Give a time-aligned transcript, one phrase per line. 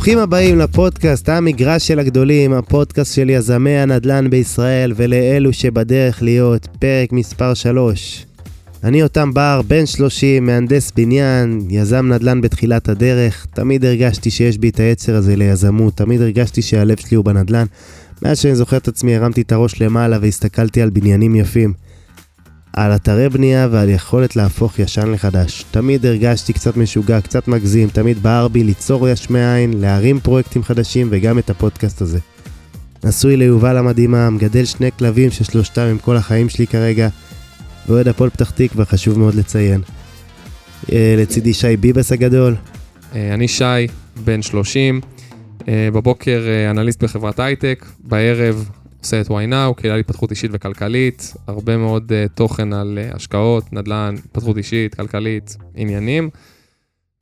[0.00, 7.12] ברוכים הבאים לפודקאסט המגרש של הגדולים, הפודקאסט של יזמי הנדל"ן בישראל ולאלו שבדרך להיות, פרק
[7.12, 8.26] מספר 3.
[8.84, 13.46] אני יותם בר, בן 30, מהנדס בניין, יזם נדל"ן בתחילת הדרך.
[13.54, 17.66] תמיד הרגשתי שיש בי את היצר הזה ליזמות, תמיד הרגשתי שהלב שלי הוא בנדל"ן.
[18.22, 21.72] מאז שאני זוכר את עצמי הרמתי את הראש למעלה והסתכלתי על בניינים יפים.
[22.72, 25.64] על אתרי בנייה ועל יכולת להפוך ישן לחדש.
[25.70, 31.08] תמיד הרגשתי קצת משוגע, קצת מגזים, תמיד בער בי ליצור יש מאין, להרים פרויקטים חדשים
[31.10, 32.18] וגם את הפודקאסט הזה.
[33.04, 37.08] נשוי ליובל המדהימה, מגדל שני כלבים ששלושתם עם כל החיים שלי כרגע,
[37.88, 39.80] ואוהד הפועל פתח תקווה, חשוב מאוד לציין.
[40.92, 42.56] אה, לצידי שי ביבס הגדול.
[43.14, 43.86] אה, אני שי,
[44.24, 45.00] בן 30,
[45.68, 52.12] אה, בבוקר אנליסט בחברת הייטק, בערב עושה את yNow, קהילה להתפתחות אישית וכלכלית, הרבה מאוד
[52.12, 56.30] uh, תוכן על uh, השקעות, נדל"ן, התפתחות אישית, כלכלית, עניינים,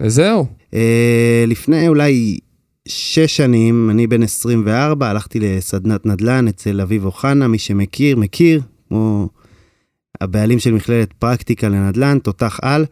[0.02, 0.46] וזהו.
[0.72, 0.76] Uh,
[1.46, 2.38] לפני אולי
[2.88, 9.28] שש שנים, אני בן 24, הלכתי לסדנת נדל"ן אצל אביב אוחנה, מי שמכיר, מכיר, כמו
[10.20, 12.84] הבעלים של מכללת פרקטיקה לנדל"ן, תותח על.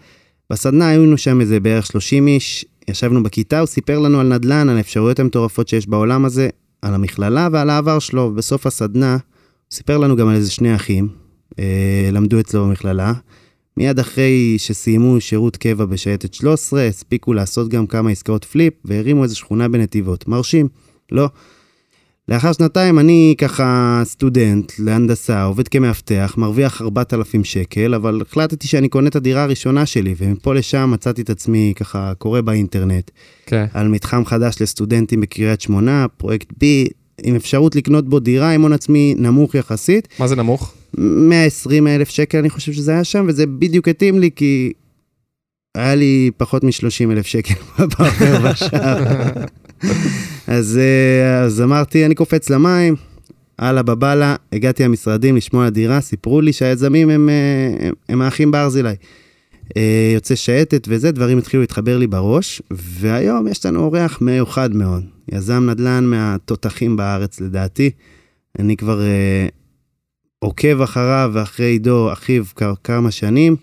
[0.50, 4.76] בסדנה היינו שם איזה בערך 30 איש, ישבנו בכיתה, הוא סיפר לנו על נדל"ן, על
[4.76, 6.48] האפשרויות המטורפות שיש בעולם הזה,
[6.82, 8.22] על המכללה ועל העבר שלו.
[8.22, 9.20] ובסוף הסדנה, הוא
[9.70, 11.08] סיפר לנו גם על איזה שני אחים,
[11.58, 13.12] אה, למדו אצלו במכללה.
[13.76, 19.34] מיד אחרי שסיימו שירות קבע בשייטת 13, הספיקו לעשות גם כמה עסקאות פליפ והרימו איזה
[19.34, 20.28] שכונה בנתיבות.
[20.28, 20.68] מרשים,
[21.12, 21.28] לא?
[22.28, 29.08] לאחר שנתיים אני ככה סטודנט להנדסה, עובד כמאבטח, מרוויח 4,000 שקל, אבל החלטתי שאני קונה
[29.08, 33.10] את הדירה הראשונה שלי, ומפה לשם מצאתי את עצמי ככה קורא באינטרנט.
[33.46, 33.66] כן.
[33.74, 33.78] Okay.
[33.78, 36.64] על מתחם חדש לסטודנטים בקריית שמונה, פרויקט B,
[37.22, 40.08] עם אפשרות לקנות בו דירה עם הון עצמי נמוך יחסית.
[40.18, 40.74] מה זה נמוך?
[40.94, 44.72] 120 אלף שקל אני חושב שזה היה שם, וזה בדיוק התאים לי כי
[45.74, 49.02] היה לי פחות מ-30 אלף שקל בבר בשער.
[50.46, 52.96] אז, אה, אז אמרתי, אני קופץ למים,
[53.58, 58.50] הלאה בבאללה, הגעתי למשרדים לשמוע על הדירה, סיפרו לי שהיזמים הם, אה, הם, הם האחים
[58.50, 58.94] ברזילי.
[59.76, 65.04] אה, יוצא שייטת וזה, דברים התחילו להתחבר לי בראש, והיום יש לנו אורח מיוחד מאוד,
[65.32, 67.90] יזם נדל"ן מהתותחים בארץ לדעתי.
[68.58, 69.46] אני כבר אה,
[70.38, 72.44] עוקב אחריו ואחרי עידו, אחיו,
[72.84, 73.56] כמה שנים.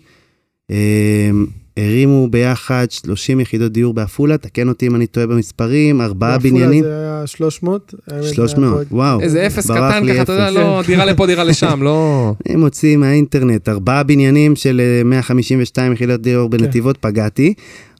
[0.70, 1.30] אה,
[1.76, 6.84] הרימו ביחד 30 יחידות דיור בעפולה, תקן אותי אם אני טועה במספרים, ארבעה בניינים.
[6.84, 7.94] בעפולה זה היה 300.
[8.32, 9.20] 300, וואו.
[9.20, 12.32] איזה אפס קטן ככה, אתה יודע, לא, דירה לפה, דירה לשם, לא...
[12.48, 17.08] הם מוציאים מהאינטרנט, ארבעה בניינים של 152 אה, יחידות דיור בנתיבות, כן.
[17.08, 17.54] פגעתי.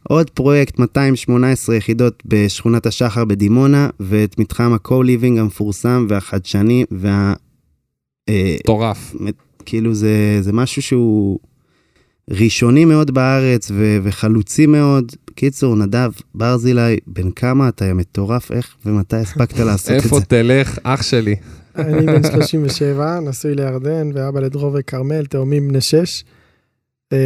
[0.09, 7.35] עוד פרויקט 218 יחידות בשכונת השחר בדימונה, ואת מתחם ה-co-living המפורסם והחדשני וה...
[8.29, 9.15] אה, מטורף.
[9.67, 11.39] כאילו זה, זה משהו שהוא
[12.31, 15.13] ראשוני מאוד בארץ ו- וחלוצי מאוד.
[15.35, 20.05] קיצור, נדב ברזילי, בן כמה אתה מטורף, איך ומתי הספקת לעשות את זה?
[20.05, 21.37] איפה תלך, אח שלי?
[21.77, 26.25] אני בן 37, נשוי לירדן ואבא לדרור וכרמל, תאומים בני 6.
[27.13, 27.19] אה,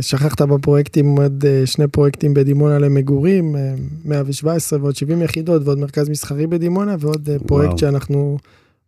[0.00, 3.56] שכחת בפרויקטים עוד אה, שני פרויקטים בדימונה למגורים,
[4.04, 7.78] 117 אה, ועוד 70 יחידות ועוד מרכז מסחרי בדימונה ועוד פרויקט וואו.
[7.78, 8.38] שאנחנו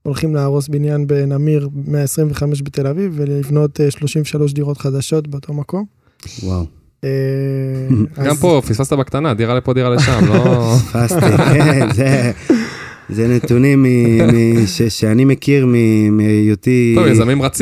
[0.03, 5.85] הולכים להרוס בניין בנמיר 125 בתל אביב ולבנות 33 אה, דירות חדשות באותו מקום.
[6.43, 6.65] וואו.
[7.05, 7.09] אה,
[8.27, 10.75] גם פה פספסת בקטנה, דירה לפה, דירה לשם, לא...
[10.77, 11.37] פספסתי,
[11.97, 12.31] כן,
[13.09, 13.87] זה נתונים
[14.89, 15.67] שאני מכיר
[16.11, 16.97] מהיותי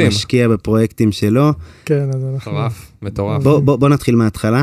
[0.09, 1.51] משקיע בפרויקטים שלו.
[1.84, 2.53] כן, אז אנחנו...
[2.53, 3.43] מטורף, מטורף.
[3.65, 4.62] בוא נתחיל מההתחלה.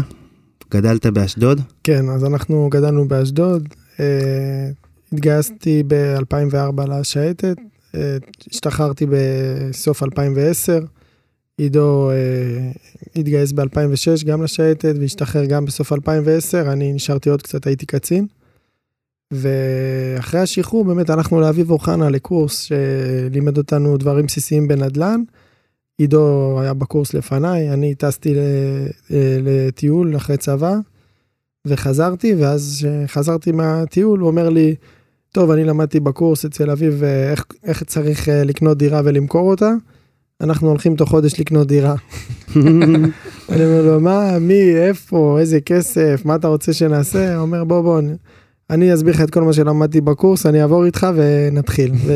[0.71, 1.61] גדלת באשדוד?
[1.83, 3.67] כן, אז אנחנו גדלנו באשדוד.
[5.13, 7.57] התגייסתי ב-2004 לשייטת,
[7.95, 8.17] אה,
[8.51, 10.79] השתחררתי בסוף 2010,
[11.57, 12.71] עידו אה,
[13.15, 18.27] התגייס ב-2006 גם לשייטת והשתחרר גם בסוף 2010, אני נשארתי עוד קצת, הייתי קצין.
[19.31, 25.23] ואחרי השחרור באמת הלכנו לאביב אוחנה לקורס שלימד אותנו דברים בסיסיים בנדל"ן.
[25.97, 30.75] עידו היה בקורס לפניי, אני טסתי אה, לטיול אחרי צבא
[31.67, 34.75] וחזרתי, ואז כשחזרתי מהטיול הוא אומר לי,
[35.37, 39.71] טוב, אני למדתי בקורס אצל אביב אה, איך, איך צריך אה, לקנות דירה ולמכור אותה.
[40.41, 41.95] אנחנו הולכים תוך חודש לקנות דירה.
[42.55, 47.35] אני אומר לו, מה, מי, איפה, איזה כסף, מה אתה רוצה שנעשה?
[47.35, 48.01] הוא אומר, בוא, בוא,
[48.69, 51.91] אני אסביר לך את כל מה שלמדתי בקורס, אני אעבור איתך ונתחיל.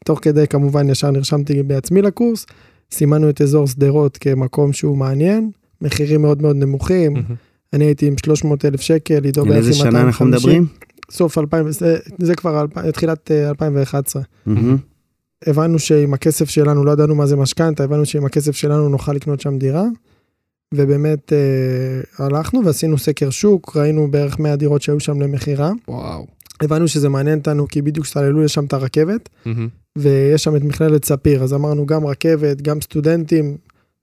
[0.00, 2.46] ותוך כדי, כמובן, ישר נרשמתי בעצמי לקורס,
[2.92, 5.50] סימנו את אזור שדרות כמקום שהוא מעניין,
[5.82, 7.14] מחירים מאוד מאוד נמוכים.
[7.72, 9.56] אני הייתי עם 300 אלף שקל, עידו בערך עם 250.
[9.56, 10.87] על איזה שנה אנחנו מדברים?
[11.10, 14.22] סוף 2000, זה, זה כבר תחילת 2011.
[14.22, 14.50] Mm-hmm.
[15.46, 19.40] הבנו שעם הכסף שלנו, לא ידענו מה זה משכנתה, הבנו שעם הכסף שלנו נוכל לקנות
[19.40, 19.84] שם דירה.
[20.74, 25.72] ובאמת אה, הלכנו ועשינו סקר שוק, ראינו בערך 100 דירות שהיו שם למכירה.
[25.88, 26.26] וואו.
[26.60, 29.68] הבנו שזה מעניין אותנו כי בדיוק סללו לשם את הרכבת, מהמם.
[29.98, 33.56] ויש שם את מכללת ספיר, אז אמרנו גם רכבת, גם סטודנטים,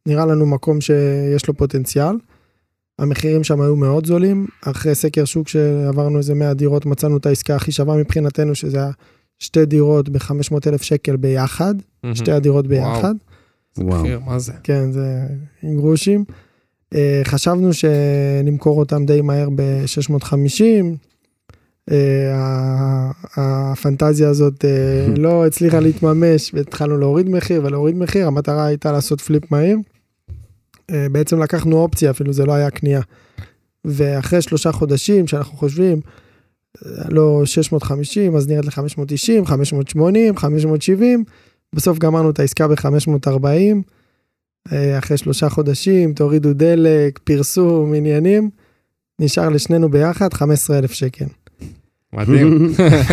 [0.05, 2.15] נראה לנו מקום שיש לו פוטנציאל.
[2.99, 7.55] המחירים שם היו מאוד זולים, אחרי סקר שוק שעברנו איזה 100 דירות, מצאנו את העסקה
[7.55, 8.91] הכי שווה מבחינתנו, שזה היה
[9.39, 12.15] שתי דירות ב-500 אלף שקל ביחד, מהמם.
[12.15, 12.67] שתי הדירות.
[12.67, 13.15] ביחד.
[13.77, 14.01] וואו.
[14.01, 14.53] מחיר, מה זה?
[14.63, 15.19] כן, זה
[15.63, 16.25] עם גרושים.
[16.95, 20.63] אה, חשבנו שנמכור אותם די מהר ב-650.
[23.37, 29.51] הפנטזיה הזאת אה, לא הצליחה להתממש והתחלנו להוריד מחיר ולהוריד מחיר, המטרה הייתה לעשות פליפ
[29.51, 29.77] מהיר.
[30.91, 33.01] אה, בעצם לקחנו אופציה, אפילו זה לא היה קנייה.
[33.85, 35.99] ואחרי שלושה חודשים שאנחנו חושבים,
[36.85, 41.23] אה, לא 650, אז נראית ל-590, 580, 570,
[41.73, 43.47] בסוף גמרנו את העסקה ב-540.
[44.71, 48.49] אה, אחרי שלושה חודשים, תורידו דלק, פרסום, עניינים,
[49.19, 51.25] נשאר לשנינו ביחד 15 אלף שקל.
[52.13, 52.71] מדהים.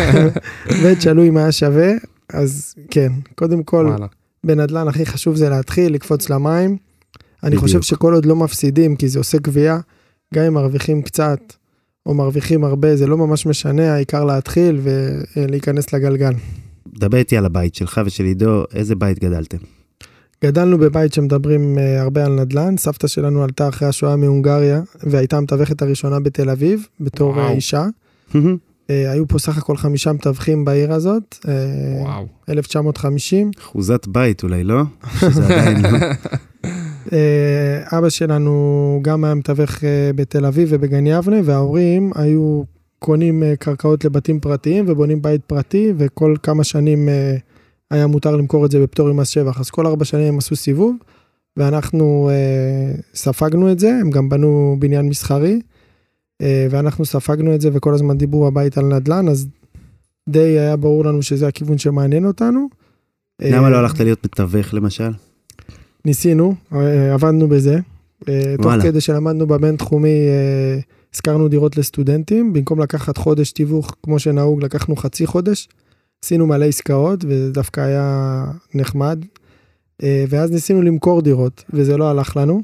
[0.83, 1.91] ותשאלו אם היה שווה,
[2.33, 4.07] אז כן, קודם כל, וואלה.
[4.43, 6.77] בנדל"ן הכי חשוב זה להתחיל, לקפוץ למים.
[7.43, 7.61] אני בדיוק.
[7.63, 9.79] חושב שכל עוד לא מפסידים, כי זה עושה גבייה,
[10.33, 11.39] גם אם מרוויחים קצת
[12.05, 14.79] או מרוויחים הרבה, זה לא ממש משנה, העיקר להתחיל
[15.35, 16.33] ולהיכנס לגלגל.
[16.99, 19.57] דבר איתי על הבית שלך ושל עידו, איזה בית גדלתם?
[20.43, 25.81] גדלנו בבית שמדברים אה, הרבה על נדל"ן, סבתא שלנו עלתה אחרי השואה מהונגריה, והייתה המתווכת
[25.81, 27.55] הראשונה בתל אביב, בתור אה, וואו.
[27.55, 27.85] אישה.
[28.89, 31.35] אה, היו פה סך הכל חמישה מתווכים בעיר הזאת,
[32.01, 32.27] וואו.
[32.49, 33.51] 1950.
[33.59, 34.83] אחוזת בית אולי, לא?
[35.19, 35.89] שזה עדיין לא.
[37.13, 42.63] אה, אבא שלנו גם היה מתווך אה, בתל אביב ובגן יבנה, וההורים היו
[42.99, 47.09] קונים אה, קרקעות לבתים פרטיים ובונים בית פרטי, וכל כמה שנים
[47.91, 49.59] היה מותר למכור את זה בפטור ממס שבח.
[49.59, 50.95] אז כל ארבע שנים הם עשו סיבוב,
[51.57, 52.29] ואנחנו
[53.13, 55.61] ספגנו את זה, הם גם בנו בניין מסחרי,
[56.41, 59.47] ואנחנו ספגנו את זה, וכל הזמן דיברו בבית על נדל"ן, אז
[60.29, 62.67] די היה ברור לנו שזה הכיוון שמעניין אותנו.
[63.41, 65.11] למה לא הלכת להיות מתווך למשל?
[66.05, 67.79] ניסינו, אה, עבדנו בזה.
[68.29, 68.71] אה, תוך.
[68.83, 70.79] כדי שלמדנו בבינתחומי, אה,
[71.13, 75.69] השכרנו דירות לסטודנטים, במקום לקחת חודש תיווך כמו שנהוג, לקחנו חצי חודש.
[76.23, 79.25] עשינו מלא עסקאות, וזה דווקא היה נחמד.
[80.03, 82.61] אה, ואז ניסינו למכור דירות, וזה לא הלך לנו.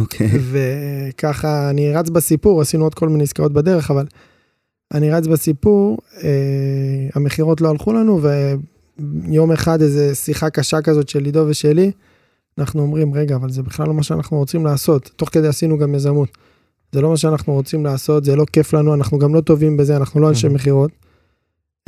[0.00, 0.30] אוקיי.
[0.50, 4.06] וככה אני רץ בסיפור, עשינו עוד כל מיני עסקאות בדרך, אבל
[4.94, 6.28] אני רץ בסיפור, אה,
[7.14, 11.90] המכירות לא הלכו לנו, ויום אחד איזה שיחה קשה כזאת של עידו ושלי,
[12.58, 15.10] אנחנו אומרים, רגע, אבל זה בכלל לא מה שאנחנו רוצים לעשות.
[15.16, 16.28] תוך כדי עשינו גם יזמות.
[16.92, 19.96] זה לא מה שאנחנו רוצים לעשות, זה לא כיף לנו, אנחנו גם לא טובים בזה,
[19.96, 20.48] אנחנו לא אנשי.
[20.48, 20.90] מכירות.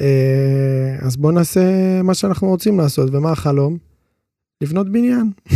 [0.01, 1.61] אה, אז בואו נעשה
[2.03, 3.79] מה שאנחנו רוצים לעשות, ומה החלום?
[4.63, 5.31] לבנות בניין.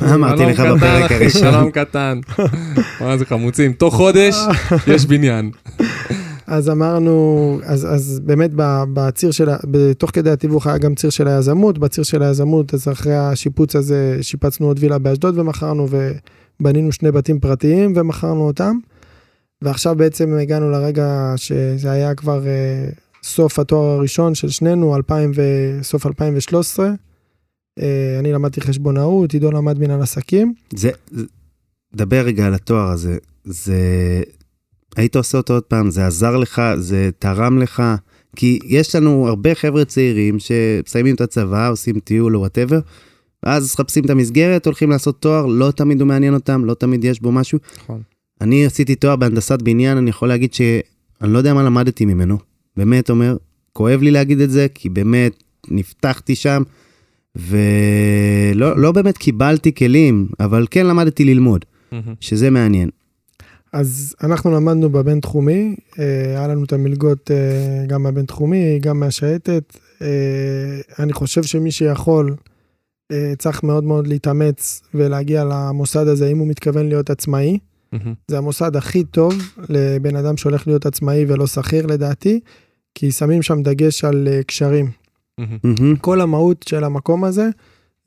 [0.00, 1.40] מה אמרתי לך בפרק הראשון?
[1.40, 2.20] שלום קטן.
[3.00, 3.72] מה זה חמוצים?
[3.72, 4.36] תוך חודש
[4.86, 5.50] יש בניין.
[6.48, 7.12] אז אמרנו,
[7.64, 8.50] אז, אז באמת
[8.92, 9.48] בציר של,
[9.98, 14.18] תוך כדי התיווך היה גם ציר של היזמות, בציר של היזמות, אז אחרי השיפוץ הזה
[14.22, 15.86] שיפצנו עוד וילה באשדוד ומכרנו
[16.60, 18.78] ובנינו שני בתים פרטיים ומכרנו אותם.
[19.62, 22.88] ועכשיו בעצם הגענו לרגע שזה היה כבר אה,
[23.22, 25.42] סוף התואר הראשון של שנינו, 2000 ו...
[25.82, 26.90] סוף 2013.
[27.78, 30.54] אה, אני למדתי חשבונאות, עידו למד מנהל עסקים.
[30.74, 30.90] זה-
[31.94, 33.16] דבר רגע על התואר הזה.
[33.44, 33.76] זה...
[34.98, 37.82] היית עושה אותו עוד פעם, זה עזר לך, זה תרם לך,
[38.36, 42.80] כי יש לנו הרבה חבר'ה צעירים שמסיימים את הצבא, עושים טיול או whatever,
[43.42, 47.20] ואז מחפשים את המסגרת, הולכים לעשות תואר, לא תמיד הוא מעניין אותם, לא תמיד יש
[47.20, 47.58] בו משהו.
[47.82, 48.02] נכון.
[48.40, 52.38] אני עשיתי תואר בהנדסת בניין, אני יכול להגיד שאני לא יודע מה למדתי ממנו.
[52.76, 53.36] באמת אומר,
[53.72, 56.62] כואב לי להגיד את זה, כי באמת נפתחתי שם,
[57.36, 62.14] ולא לא באמת קיבלתי כלים, אבל כן למדתי ללמוד, מהמם.
[62.20, 62.90] שזה מעניין.
[63.72, 69.76] אז אנחנו למדנו בבינתחומי, אה, היה לנו את המלגות אה, גם מהבינתחומי, גם מהשייטת.
[70.02, 72.36] אה, אני חושב שמי שיכול,
[73.38, 77.58] צריך מאוד מאוד להתאמץ ולהגיע למוסד הזה אם הוא מתכוון להיות עצמאי.
[78.28, 79.34] זה המוסד הכי טוב
[79.68, 82.40] לבן אדם שהולך להיות עצמאי ולא שכיר לדעתי,
[82.94, 84.90] כי שמים שם דגש על קשרים.
[86.00, 87.48] כל המהות של המקום הזה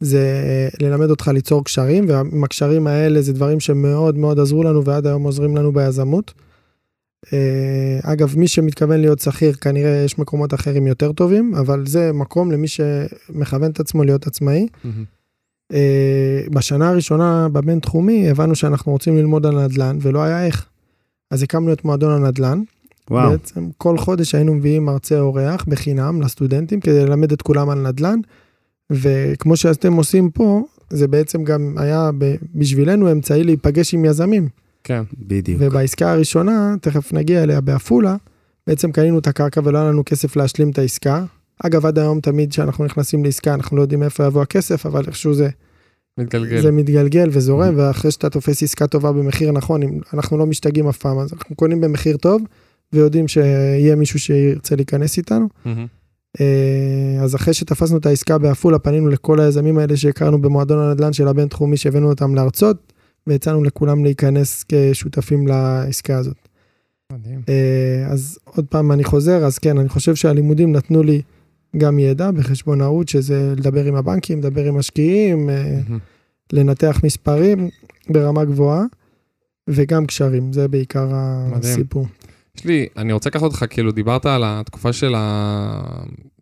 [0.02, 4.86] זה אה, ללמד אותך ליצור קשרים, ועם הקשרים האלה זה דברים שמאוד מאוד עזרו לנו
[4.86, 6.34] ועד היום עוזרים לנו ביזמות.
[7.34, 12.52] אה, אגב, מי שמתכוון להיות שכיר, כנראה יש מקומות אחרים יותר טובים, אבל זה מקום
[12.52, 14.68] למי שמכוון את עצמו להיות עצמאי.
[15.74, 20.66] אה, בשנה הראשונה בבינתחומי הבנו שאנחנו רוצים ללמוד על נדל"ן ולא היה איך.
[21.32, 22.62] אז הקמנו את מועדון הנדל"ן.
[23.10, 27.88] וואו, בעצם כל חודש היינו מביאים מרצה אורח בחינם לסטודנטים כדי ללמד את כולם על
[27.88, 28.20] נדל"ן.
[28.92, 32.10] וכמו שאתם עושים פה, זה בעצם גם היה
[32.56, 34.48] בשבילנו אמצעי להיפגש עם יזמים.
[34.84, 35.04] כן.
[35.20, 35.62] בדיוק.
[35.62, 38.16] ובעסקה הראשונה, תכף נגיע אליה בעפולה,
[38.68, 41.26] בעצם קנינו את הקרקע ולא היה לנו כסף להשלים את העסקה.
[41.64, 45.34] אגב, עד היום תמיד כשאנחנו נכנסים לעסקה אנחנו לא יודעים מאיפה יבוא הכסף, אבל איכשהו
[45.34, 45.50] זה,
[46.18, 46.62] מתגלגל.
[46.62, 47.80] זה מתגלגל וזורם, Mhm.
[47.80, 51.56] ואחרי שאתה תופס עסקה טובה במחיר נכון, אם- אנחנו לא משתגעים אף פעם, אז אנחנו
[51.56, 52.42] קונים במחיר טוב,
[52.94, 55.48] ויודעים שיהיה מישהו שירצה להיכנס איתנו.
[55.66, 55.86] מהמם.
[56.40, 61.28] אה, אז אחרי שתפסנו את העסקה בעפולה, פנינו לכל היזמים האלה שהכרנו במועדון הנדל"ן של
[61.28, 62.94] הבינתחומי, שהבאנו אותם להרצות,
[63.28, 66.48] והצענו לכולם להיכנס כשותפים לעסקה הזאת.
[67.14, 67.42] מדהים.
[67.50, 71.22] אה, אז עוד פעם אני חוזר, אז כן, אני חושב שהלימודים נתנו לי
[71.78, 75.80] גם ידע בחשבונאות, שזה לדבר עם הבנקים, לדבר עם משקיעים, אה.
[76.54, 77.70] לנתח מספרים
[78.10, 78.84] ברמה גבוהה,
[79.68, 81.08] וגם קשרים, זה בעיקר
[81.52, 82.06] הסיפור.
[82.58, 85.82] יש לי, אני רוצה לקחת אותך, כאילו, דיברת על התקופה של, ה...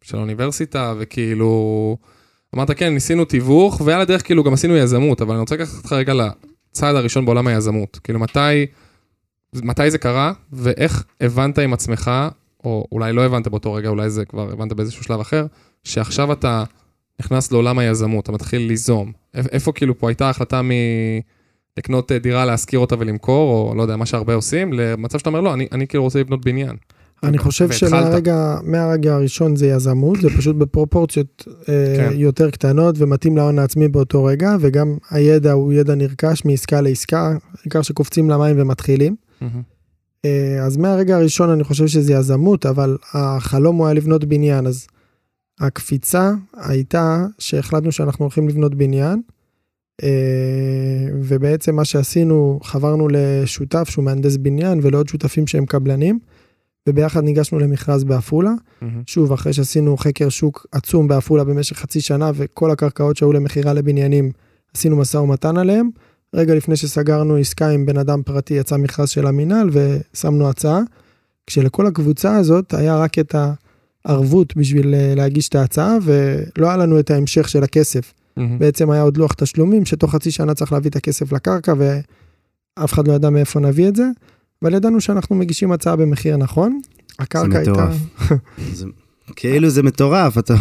[0.02, 1.98] של האוניברסיטה, וכאילו,
[2.56, 5.94] אמרת, כן, ניסינו תיווך, ועל הדרך, כאילו, גם עשינו יזמות, אבל אני רוצה לקחת אותך
[5.94, 8.00] רגע לצעד הראשון בעולם היזמות.
[8.04, 8.66] כאילו, מתי,
[9.56, 12.12] מתי זה קרה, ואיך הבנת עם עצמך,
[12.64, 15.46] או אולי לא הבנת באותו רגע, אולי זה כבר הבנת באיזשהו שלב אחר,
[15.84, 16.64] שעכשיו אתה
[17.22, 19.12] נכנס לעולם היזמות, אתה מתחיל ליזום.
[19.38, 20.72] איפ- איפה כאילו פה הייתה החלטה מ...
[21.78, 25.42] לקנות אה, דירה, להשכיר אותה ולמכור, או לא יודע, מה שהרבה עושים, למצב שאתה אומר,
[25.42, 26.76] לא, אני, אני כאילו רוצה לבנות בניין.
[27.24, 27.72] אני חושב.
[27.72, 32.12] שמהרגע מהרגע הראשון זה יזמות, זה פשוט בפרופורציות אה, כן.
[32.16, 37.82] יותר קטנות ומתאים להון העצמי באותו רגע, וגם הידע הוא ידע נרכש מעסקה לעסקה, העיקר
[37.82, 39.16] שקופצים למים ומתחילים.
[40.26, 44.88] אה, אז מהרגע הראשון אני חושב שזה יזמות, אבל החלום הוא היה לבנות בניין, אז
[45.60, 49.22] הקפיצה הייתה שהחלטנו שאנחנו הולכים לבנות בניין,
[51.24, 56.20] ובעצם מה שעשינו, חברנו לשותף שהוא מהנדס בניין ולעוד שותפים שהם קבלנים,
[56.88, 58.52] וביחד ניגשנו למכרז בעפולה.
[59.06, 64.32] שוב, אחרי שעשינו חקר שוק עצום בעפולה במשך חצי שנה, וכל הקרקעות שהיו למכירה לבניינים,
[64.76, 65.90] עשינו משא ומתן עליהם.
[66.34, 70.82] רגע לפני שסגרנו עסקה עם בן אדם פרטי, יצא מכרז של המינהל ושמנו הצעה,
[71.48, 73.36] כשלכל הקבוצה הזאת היה רק את
[74.06, 78.14] הערבות בשביל אה, להגיש את ההצעה, ולא היה לנו את ההמשך של הכסף.
[78.58, 83.08] בעצם היה עוד לוח תשלומים, שתוך חצי שנה צריך להביא את הכסף לקרקע, ואף אחד
[83.08, 84.06] לא ידע מאיפה נביא את זה,
[84.64, 86.80] אבל ידענו שאנחנו מגישים הצעה במחיר נכון.
[87.20, 87.72] הקרקע הייתה...
[87.72, 87.96] מטורף.
[88.74, 88.86] זה,
[89.36, 90.54] כאילו זה מטורף, אתה,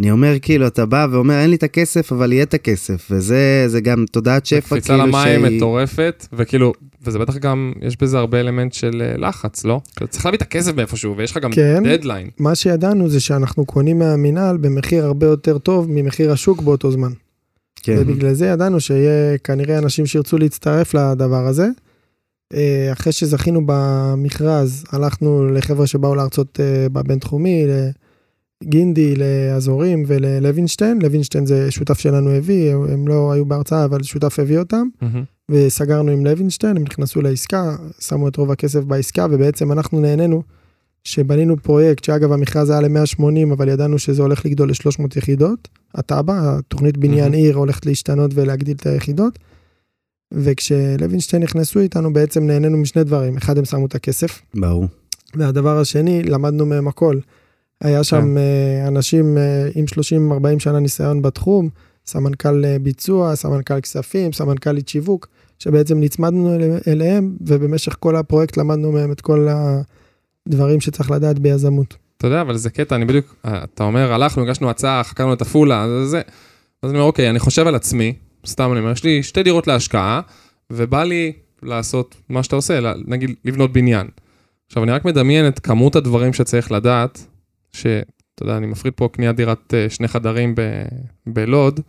[0.00, 3.64] אני אומר כאילו, אתה בא ואומר, אין לי את הכסף, אבל יהיה את הכסף, וזה
[3.66, 5.56] זה גם תודעת שפע, קפיצה כאילו למים שהיא...
[5.56, 9.80] מטורפת, וכאילו, וזה בטח גם, יש בזה הרבה אלמנט של אה, לחץ, לא?
[10.08, 11.82] צריך להביא את הכסף מאיפשהו, ויש לך גם כן.
[11.84, 12.28] דדליין.
[12.38, 17.12] מה שידענו זה שאנחנו קונים מהמינהל במחיר הרבה יותר טוב ממחיר השוק באותו זמן.
[17.82, 21.68] כן, ובגלל זה ידענו שיהיה כנראה אנשים שירצו להצטרף לדבר הזה.
[22.54, 27.64] אה, אחרי שזכינו במכרז, הלכנו לחבר'ה שבאו להרצות אה, בבינתחומי,
[28.64, 31.02] לגינדי, לאזורים וללוינשטיין.
[31.02, 34.86] לוינשטיין זה שותף שלנו הביא, הם לא היו בהרצאה, אבל שותף הביא אותם.
[35.02, 35.24] מהמם.
[35.50, 40.42] וסגרנו עם לוינשטיין, הם נכנסו לעסקה, שמו את רוב הכסף בעסקה, ובעצם אנחנו נהנינו
[41.04, 45.68] שבנינו פרויקט, שאגב המכרז היה ל-180, אבל ידענו שזה הולך לגדול ל-300 יחידות.
[45.94, 47.34] התב"ע, התוכנית בניין מהמם.
[47.34, 49.38] עיר הולכת להשתנות ולהגדיל את היחידות.
[50.32, 54.86] וכשלוינשטיין נכנסו איתנו בעצם נהנינו משני דברים, אחד הם שמו את הכסף, ברור.
[55.34, 57.18] והדבר השני, למדנו מהם הכל.
[57.80, 59.84] היה שם אה, אנשים אה, עם
[60.56, 61.68] 30-40 שנה ניסיון בתחום,
[62.06, 65.28] סמנכ"ל אה, ביצוע, סמנכ"ל כספים, סמנכ"לית שיווק,
[65.62, 69.48] שבעצם נצמדנו אל- אליהם, ובמשך כל הפרויקט למדנו מהם את כל
[70.48, 71.96] הדברים שצריך לדעת ביזמות.
[72.16, 75.42] אתה יודע, אבל זה קטע, אני בדיוק, אה, אתה אומר, הלכנו, הגשנו הצעה, חקרנו את
[75.42, 76.20] עפולה, זה זה.
[76.82, 78.14] אז אני אומר, אוקיי, אני חושב על עצמי,
[78.46, 80.20] סתם אני אומר, יש לי שתי דירות להשקעה,
[80.70, 84.06] ובא לי לעשות מה שאתה עושה, נגיד, לבנות בניין.
[84.66, 87.26] עכשיו, אני רק מדמיין את כמות הדברים שצריך לדעת,
[87.72, 88.02] שאתה
[88.42, 90.54] יודע, אני מפריד פה קניית דירת אה, שני חדרים
[91.26, 91.80] בלוד,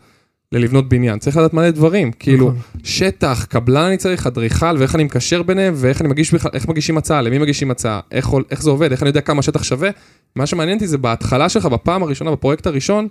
[0.52, 1.20] ללבנות בניין.
[1.20, 2.60] צריך לדעת מלא דברים, כאילו, נכון.
[2.84, 7.22] שטח, קבלן אני צריך, אדריכל, ואיך אני מקשר ביניהם, ואיך אני מגיש איך מגישים הצעה,
[7.22, 9.90] למי מגישים הצעה, איך, איך זה עובד, איך אני יודע כמה שטח שווה.
[10.36, 13.08] מה שמעניין אותי זה בהתחלה שלך, בפעם הראשונה, בפרויקט הראשון,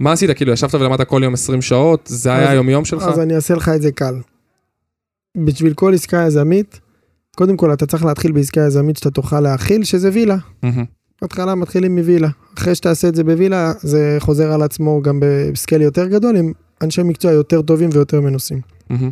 [0.00, 0.30] מה עשית?
[0.30, 3.02] כאילו, ישבת ולמדת כל יום 20 שעות, זה היה היום-יום שלך?
[3.02, 4.14] אז אני אעשה לך את זה קל.
[5.36, 6.80] בשביל כל עסקה יזמית,
[7.36, 10.36] קודם כל אתה צריך להתחיל בעסקה יזמית שאתה תוכל להכיל, שזה וילה.
[10.62, 10.84] מהמם,
[11.22, 12.28] בהתחלה מתחילים מווילה.
[12.58, 16.52] אחרי שתעשה את זה בווילה, זה חוזר על עצמו גם בסקייל יותר גדול, עם
[16.82, 18.60] אנשי מקצוע יותר טובים ויותר מנוסים.
[18.90, 19.10] מהמם,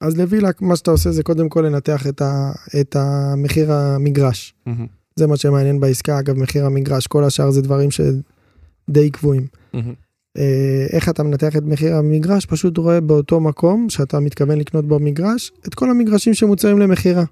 [0.00, 4.54] אז לווילה, מה שאתה עושה זה קודם כל לנתח את, ה, את המחיר המגרש.
[4.66, 9.46] מהמם, זה מה שמעניין בעסקה, אגב, מחיר המגרש, כל השאר זה דברים שדי קבועים.
[10.38, 12.46] אה, איך אתה מנתח את מחיר המגרש?
[12.46, 17.24] פשוט רואה באותו מקום שאתה מתכוון לקנות בו מגרש, את כל המגרשים שמוצעים למכירה.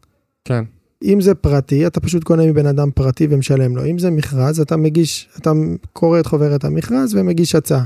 [0.45, 0.65] כן,
[1.05, 3.87] אם זה פרטי, אתה פשוט קונה מבן אדם פרטי ומשלם לו.
[3.87, 5.53] אם זה מכרז, אתה מגיש, אתה
[5.93, 7.85] קורא את חוברת המכרז ומגיש הצעה.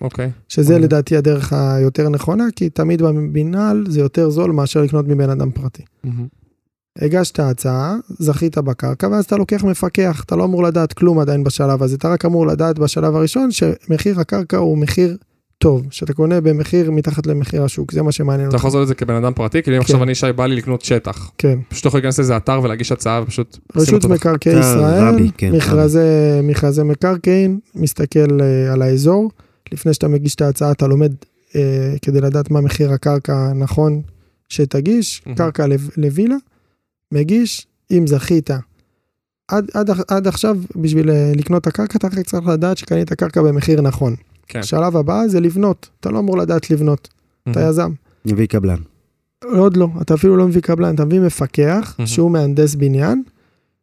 [0.00, 0.30] אוקיי.
[0.48, 0.84] שזה אוקיי.
[0.84, 5.82] לדעתי הדרך היותר נכונה, כי תמיד במינהל זה יותר זול מאשר לקנות מבן אדם פרטי.
[6.04, 6.26] מהמם.
[6.98, 11.82] הגשת הצעה, זכית בקרקע, ואז אתה לוקח מפקח, אתה לא אמור לדעת כלום עדיין בשלב
[11.82, 15.16] הזה, אתה רק אמור לדעת בשלב הראשון שמחיר הקרקע הוא מחיר
[15.58, 18.58] טוב, שאתה קונה במחיר מתחת למחיר השוק, זה מה שמעניין אתה אותך.
[18.58, 19.84] יכול לעשות את זה כבן אדם פרטי, כאילו אם כן.
[19.84, 21.58] עכשיו אני שי בא לי לקנות שטח, כן.
[21.68, 25.52] פשוט יכול להיכנס לאיזה אתר ולהגיש הצעה ופשוט רשות מקרקעי אתה ישראל, כן,
[26.42, 29.30] מכרזי, מקרקעין, מסתכל אה, על האזור,
[29.72, 31.12] לפני שאתה מגיש את ההצעה אתה לומד
[31.56, 34.02] אה, כדי לדעת מה מחיר הקרקע הנכון
[34.48, 35.22] שתגיש.
[35.36, 36.36] קרקע לווילה,
[37.12, 38.50] מגיש, אם זכית.
[40.08, 44.14] עד, עכשיו בשביל אה, לקנות את הקרקע אתה רק צריך לדעת שקנית קרקע במחיר נכון.
[44.48, 44.58] כן.
[44.58, 47.08] השלב הבא זה לבנות, אתה לא אמור לדעת לבנות,
[47.50, 47.92] אתה יזם.
[48.24, 48.78] נביא קבלן.
[49.44, 51.96] עוד לא, אתה אפילו לא מביא קבלן, אתה מביא מפקח.
[52.06, 53.22] שהוא מהנדס בניין,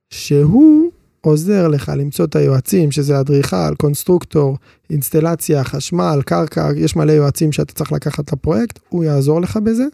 [0.09, 0.91] שהוא
[1.21, 4.57] עוזר לך למצוא את היועצים, שזה אדריכל, קונסטרוקטור,
[4.89, 9.85] אינסטלציה, חשמל, קרקע, יש מלא יועצים שאתה צריך לקחת לפרויקט, הוא יעזור לך בזה,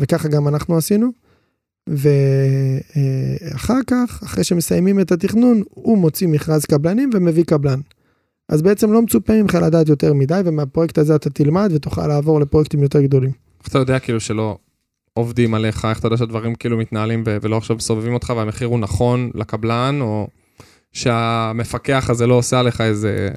[0.00, 1.12] וככה גם אנחנו עשינו.
[1.88, 7.80] ואחר כך, אחרי שמסיימים את התכנון, הוא מוציא מכרז קבלנים ומביא קבלן.
[8.48, 12.82] אז בעצם לא מצופה ממך לדעת יותר מדי, ומהפרויקט הזה אתה תלמד ותוכל לעבור לפרויקטים
[12.82, 13.30] יותר גדולים.
[13.60, 14.58] איך אתה יודע כאילו שלא
[15.14, 18.78] עובדים עליך, איך אתה יודע שהדברים כאילו מתנהלים ו- ולא עכשיו מסובבים אותך והמחיר הוא
[18.78, 20.28] נכון לקבלן, או
[20.92, 23.28] שהמפקח הזה לא עושה עליך איזה...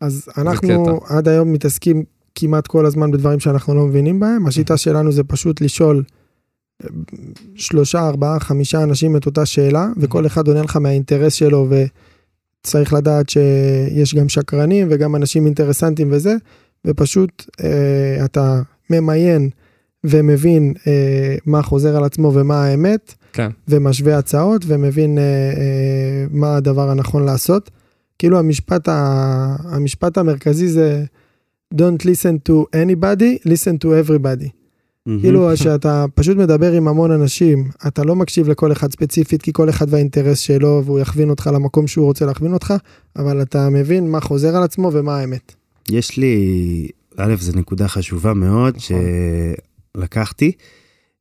[0.00, 2.04] אז אנחנו עד היום מתעסקים
[2.34, 4.46] כמעט כל הזמן בדברים שאנחנו לא מבינים בהם.
[4.46, 6.02] השיטה שלנו זה פשוט לשאול
[6.84, 6.88] אה,
[7.54, 11.66] שלושה, ארבעה, חמישה אנשים את אותה שאלה, וכל אחד עונה לך מהאינטרס שלו,
[12.62, 16.34] וצריך לדעת שיש גם שקרנים וגם אנשים אינטרסנטים וזה,
[16.84, 19.50] ופשוט אה, אתה ממיין
[20.04, 23.50] ומבין אה, מה חוזר על עצמו ומה האמת, כן.
[23.68, 27.70] ומשווה הצעות ומבין אה, אה, מה הדבר הנכון לעשות.
[28.18, 31.04] כאילו המשפט, ה, המשפט המרכזי זה
[31.74, 34.61] Don't listen to anybody, listen to everybody.
[35.20, 39.70] כאילו שאתה פשוט מדבר עם המון אנשים, אתה לא מקשיב לכל אחד ספציפית, כי כל
[39.70, 42.74] אחד והאינטרס שלו, והוא יכווין אותך למקום שהוא רוצה להכווין אותך,
[43.16, 45.54] אבל אתה מבין מה חוזר על עצמו ומה האמת.
[45.90, 48.96] יש לי, א', זו נקודה חשובה מאוד נכון.
[49.96, 50.52] שלקחתי.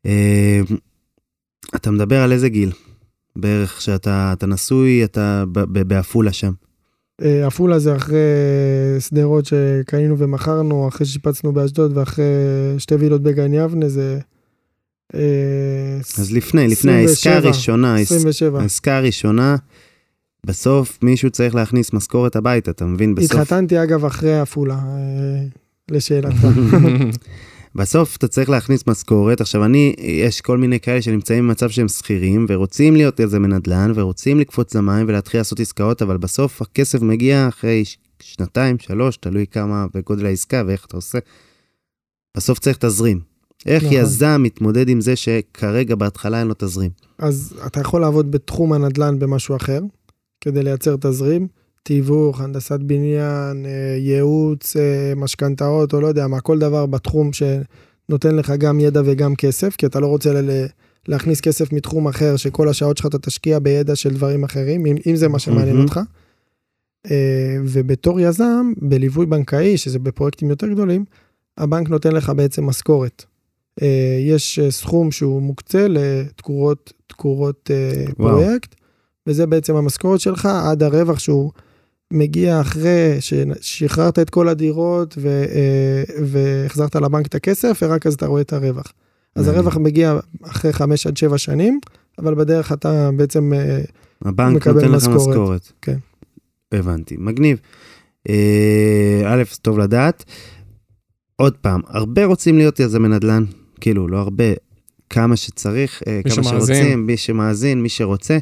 [0.06, 0.62] אה,
[1.76, 2.72] אתה מדבר על איזה גיל?
[3.36, 5.44] בערך שאתה אתה נשוי, אתה
[5.88, 6.52] בעפולה שם.
[7.23, 8.17] אה, עפולה זה אחרי
[8.99, 12.23] שדרות שקנינו ומכרנו, אחרי ששיפצנו באשדוד ואחרי
[12.77, 14.19] שתי וילות בגן יבנה, זה...
[15.15, 15.19] אה,
[16.19, 18.62] אז לפני, לפני העסקה 27, הראשונה, העס- 27.
[18.62, 19.55] העסקה הראשונה,
[20.45, 23.15] בסוף מישהו צריך להכניס משכורת הביתה, אתה מבין?
[23.15, 25.43] בסוף, התחתנתי אגב אחרי עפולה, אה,
[25.91, 26.47] לשאלתך.
[27.75, 29.41] בסוף אתה צריך להכניס משכורת.
[29.41, 34.39] עכשיו אני, יש כל מיני כאלה שנמצאים במצב שהם שכירים ורוצים להיות איזה מנדל"ן ורוצים
[34.39, 37.84] לקפוץ למים ולהתחיל לעשות עסקאות, אבל בסוף הכסף מגיע אחרי
[38.21, 41.17] שנתיים, שלוש, תלוי כמה בגודל העסקה ואיך אתה עושה.
[42.38, 43.19] בסוף צריך תזרים.
[43.65, 43.97] איך נכון.
[43.97, 46.91] יזם מתמודד עם זה שכרגע בהתחלה אין לו תזרים?
[47.17, 49.81] אז אתה יכול לעבוד בתחום הנדל"ן במשהו אחר,
[50.41, 51.47] כדי לייצר תזרים,
[51.84, 58.36] תיווך, הנדסת בניין, אה, ייעוץ, אה, משכנתאות, או לא יודע מה, כל דבר בתחום שנותן
[58.36, 60.65] לך גם ידע וגם כסף, כי אתה לא רוצה ל-
[61.08, 65.15] להכניס כסף מתחום אחר, שכל השעות שלך אתה תשקיע בידע של דברים אחרים, אם, אם
[65.15, 65.82] זה מה שמעניין מהמם.
[65.82, 66.00] אותך.
[67.12, 71.06] אה, ובתור יזם, בליווי בנקאי, שזה בפרויקטים יותר גדולים,
[71.58, 73.26] הבנק נותן לך בעצם משכורת.
[74.20, 77.72] יש סכום שהוא מוקצה לתקורות תקורות
[78.20, 78.36] וואו.
[78.38, 78.76] פרויקט,
[79.28, 81.52] וזה בעצם המשכורת שלך עד הרווח שהוא
[82.12, 88.26] מגיע אחרי ששחררת את כל הדירות ו, אה, והחזרת לבנק את הכסף, ורק אז אתה
[88.26, 88.93] רואה את הרווח.
[89.36, 89.65] אז מעניין.
[89.65, 91.80] הרווח מגיע אחרי חמש עד שבע שנים,
[92.19, 93.82] אבל בדרך אתה בעצם אה,
[94.26, 95.71] הבנק מקבל נותן לך משכורת.
[95.82, 95.97] כן.
[96.71, 97.58] הבנתי, מגניב.
[98.30, 100.24] אה, א', טוב לדעת.
[101.36, 103.43] עוד פעם, הרבה רוצים להיות יזמי נדל"ן,
[103.82, 104.43] כאילו, לא הרבה,
[105.10, 106.76] כמה שצריך, מי כמה שמאזין.
[106.76, 108.38] שרוצים, מי שמאזין, מי שרוצה.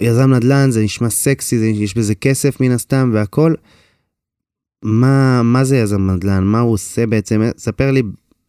[0.00, 3.54] יזם נדל"ן זה נשמע סקסי, זה, יש בזה כסף מן הסתם והכל.
[4.82, 6.44] מה, מה זה יזם נדל"ן?
[6.44, 7.42] מה הוא עושה בעצם?
[7.58, 8.02] ספר לי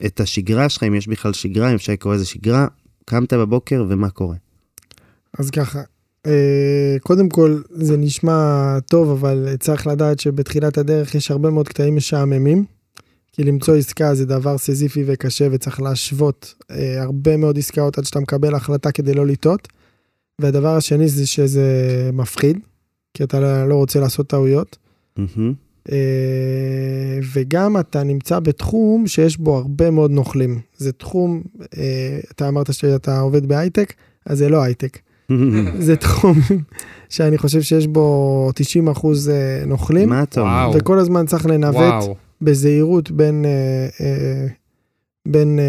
[0.06, 2.68] את השגרה שלך, אם יש בכלל שגרה, אם אפשר לקרוא לזה שגרה.
[3.06, 4.36] קמת בבוקר ומה קורה?
[5.40, 5.82] אז ככה,
[6.26, 11.96] אה, קודם כל זה נשמע טוב, אבל צריך לדעת שבתחילת הדרך יש הרבה מאוד קטעים
[11.96, 12.66] משעממים.
[13.32, 18.20] כי למצוא עסקה זה דבר סיזיפי וקשה וצריך להשוות אה, הרבה מאוד עסקאות עד שאתה
[18.20, 19.68] מקבל החלטה כדי לא לטעות.
[20.41, 21.65] והדבר השני זה שזה
[22.13, 22.60] מפחיד,
[23.13, 24.78] כי אתה לא רוצה לעשות טעויות.
[25.91, 30.60] אה, וגם אתה נמצא בתחום שיש בו הרבה מאוד נוכלים.
[30.78, 31.41] זה תחום,
[31.78, 33.93] אה, אתה אמרת שאתה עובד בהייטק,
[34.26, 35.00] אז זה לא הייטק.
[35.80, 36.39] זה תחום
[37.10, 40.71] שאני חושב שיש בו 90 אחוז אה, נוכלים, מה אתה אומר?
[40.76, 42.04] וכל הזמן צריך לנווט.
[42.41, 43.45] בזהירות בין,
[45.28, 45.60] בין...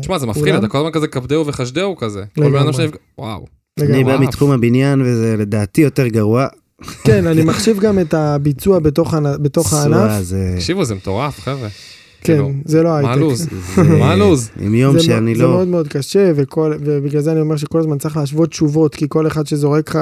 [0.00, 0.54] תשמע, זה מפחיד.
[0.54, 2.24] אתה כל הזמן כזה כבדהו וחשדהו כזה.
[2.34, 2.50] כל.
[2.50, 2.72] בן אדם
[3.18, 3.59] וואו.
[3.82, 4.18] אני בא.
[4.18, 6.46] מתחום הבניין וזה לדעתי יותר גרוע.
[7.04, 9.14] כן, אני מחשיב גם את הביצוע בתוך
[9.74, 10.22] הענף.
[10.22, 10.52] זה...
[10.56, 11.68] תקשיבו, זה מטורף, חבר'ה.
[12.22, 13.12] כן, כאילו, זה לא מה הייטק.
[13.12, 13.46] הלו"ז?
[13.76, 14.50] זה- מה הלו"ז?
[14.60, 15.48] עם יום זה, שאני מ- זה לא...
[15.50, 19.26] מאוד מאוד קשה, וכל, ובגלל זה אני אומר שכל הזמן צריך להשוות תשובות, כי כל
[19.26, 19.98] אחד שזורק לך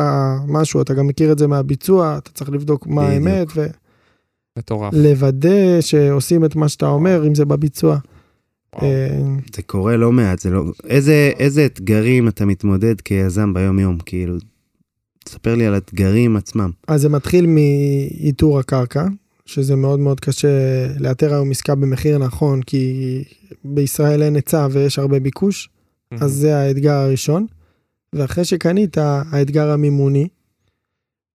[0.48, 3.02] משהו, אתה גם מכיר את זה מהביצוע, אתה צריך לבדוק מה.
[3.08, 3.46] האמת,
[4.58, 4.94] מטורף.
[4.96, 7.98] ולוודא שעושים את מה שאתה אומר, אם זה בביצוע.
[8.82, 9.20] אה,
[9.56, 10.64] זה קורה לא מעט, זה לא...
[10.84, 14.36] איזה, איזה אתגרים אתה מתמודד כיזם ביום-יום, כאילו...
[15.24, 16.70] תספר לי על האתגרים עצמם.
[16.88, 19.06] אז זה מתחיל מאיתור הקרקע,
[19.46, 20.48] שזה מאוד מאוד קשה
[20.98, 23.24] לאתר היום עסקה במחיר נכון, כי
[23.64, 25.68] בישראל אין היצע ויש הרבה ביקוש,
[26.20, 27.46] אז זה האתגר הראשון.
[28.12, 30.28] ואחרי שקנית, האתגר המימוני,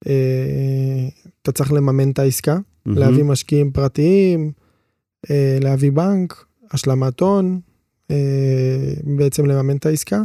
[0.07, 1.07] אה,
[1.41, 4.51] אתה צריך לממן את העסקה, להביא משקיעים פרטיים,
[5.29, 7.59] אה, להביא בנק, השלמת הון,
[8.11, 8.15] אה,
[9.03, 10.21] בעצם לממן את העסקה,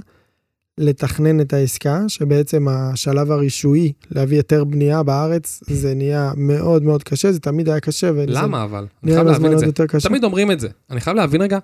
[0.79, 7.33] לתכנן את העסקה, שבעצם השלב הרישויי, להביא היתר בנייה בארץ, זה נהיה מאוד מאוד קשה,
[7.33, 8.11] זה תמיד היה קשה.
[8.27, 8.87] למה אבל?
[9.05, 9.67] אני חייב להבין את זה.
[9.67, 10.09] יותר קשה.
[10.09, 10.69] תמיד אומרים את זה.
[10.91, 11.59] אני חייב להבין רגע,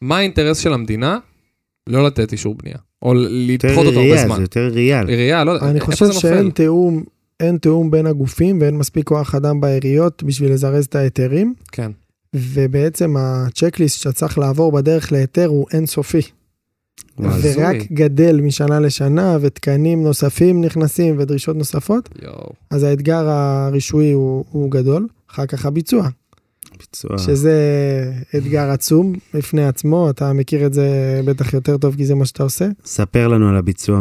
[0.00, 1.18] מה האינטרס של המדינה
[1.86, 2.78] לא לתת אישור בנייה?
[3.02, 4.40] או יותר לדחות אותו הרבה ראייה, זה זמן.
[4.40, 5.02] יותר ראייה.
[5.02, 6.50] עירייה, לא יודע, אני חושב שאין?
[6.50, 7.04] תיאום,
[7.40, 11.90] אין תיאום בין הגופים ואין מספיק כוח אדם בעיריות בשביל לזרז את ההיתרים, כן.
[12.34, 16.22] ובעצם הצ'קליסט שאתה צריך לעבור בדרך להיתר הוא אינסופי.
[17.18, 22.52] ורק גדל משנה לשנה, ותקנים נוספים נכנסים ודרישות נוספות, יואו.
[22.70, 25.06] אז האתגר הרישויי הוא, הוא גדול.
[25.30, 26.08] אחר כך הביצוע,
[26.78, 27.18] ביצוע.
[27.18, 27.54] שזה
[28.36, 32.42] אתגר עצום בפני עצמו, אתה מכיר את זה בטח יותר טוב כי זה מה שאתה
[32.42, 32.68] עושה.
[32.84, 34.00] ספר לנו על הביצוע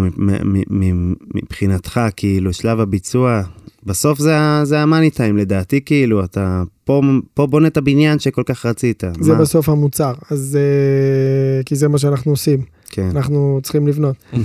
[1.34, 3.42] מבחינתך, כאילו, שלב הביצוע,
[3.88, 7.02] בסוף זה, זה המאני טיים לדעתי, כאילו, אתה פה,
[7.34, 9.04] פה בונה את הבניין שכל כך רצית.
[9.22, 9.42] זה מה?
[9.42, 13.10] בסוף המוצר, אז אה, כי זה מה שאנחנו עושים, כן.
[13.12, 14.16] אנחנו צריכים לבנות.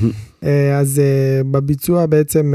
[0.44, 2.54] אה, אז אה, בביצוע בעצם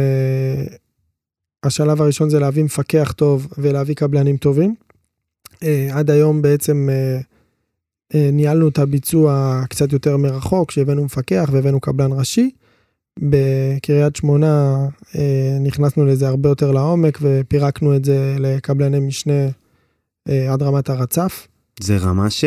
[1.63, 4.75] השלב הראשון זה להביא מפקח טוב ולהביא קבלנים טובים.
[5.63, 7.19] אה, עד היום בעצם אה,
[8.15, 12.49] אה, ניהלנו את הביצוע קצת יותר מרחוק, שהבאנו מפקח והבאנו קבלן ראשי.
[13.19, 14.77] בקריית שמונה
[15.15, 19.47] אה, נכנסנו לזה הרבה יותר לעומק ופירקנו את זה לקבלני משנה
[20.29, 21.47] אה, עד רמת הרצף.
[21.79, 22.45] זה רמה ש...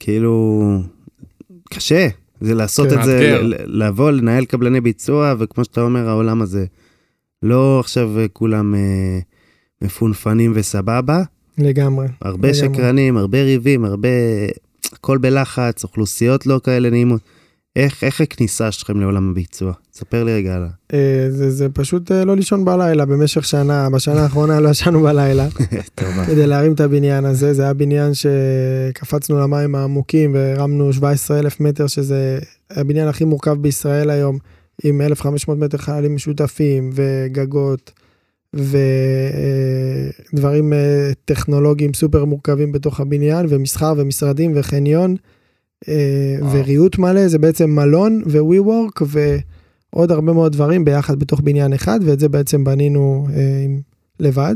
[0.00, 0.62] כאילו...
[1.70, 2.08] קשה.
[2.40, 2.98] זה לעשות כן.
[2.98, 6.66] את זה, לבוא, לנהל קבלני ביצוע, וכמו שאתה אומר, העולם הזה
[7.42, 9.18] לא עכשיו אה, כולם אה,
[9.82, 11.22] מפונפנים וסבבה.
[11.58, 12.06] לגמרי.
[12.22, 12.54] הרבה לגמרי.
[12.54, 14.08] שקרנים, הרבה ריבים, הרבה...
[14.92, 17.20] הכל בלחץ, אוכלוסיות לא כאלה נעימות.
[17.76, 19.72] איך, איך הכניסה שלכם לעולם הביצוע?
[19.94, 20.68] ספר לי רגע על ה...
[20.94, 25.48] אה, זה, זה פשוט אה, לא לישון בלילה במשך שנה, בשנה האחרונה לא ישנו בלילה.
[26.26, 31.86] כדי להרים את הבניין הזה, זה היה בניין שקפצנו למים העמוקים והרמנו 17 אלף מטר,
[31.86, 32.38] שזה
[32.70, 34.38] הבניין הכי מורכב בישראל היום,
[34.84, 37.92] עם 1,500 מטר חיילים משותפים וגגות
[38.54, 38.72] ודברים
[40.72, 45.16] אה, טכנולוגיים סופר מורכבים בתוך הבניין, ומסחר ומשרדים וחניון
[45.88, 46.52] אה, וואו.
[46.52, 52.00] וריהוט מלא, זה בעצם מלון וווי וורק ועוד הרבה מאוד דברים ביחד בתוך בניין אחד,
[52.02, 53.66] ואת זה בעצם בנינו אה,
[54.20, 54.54] לבד.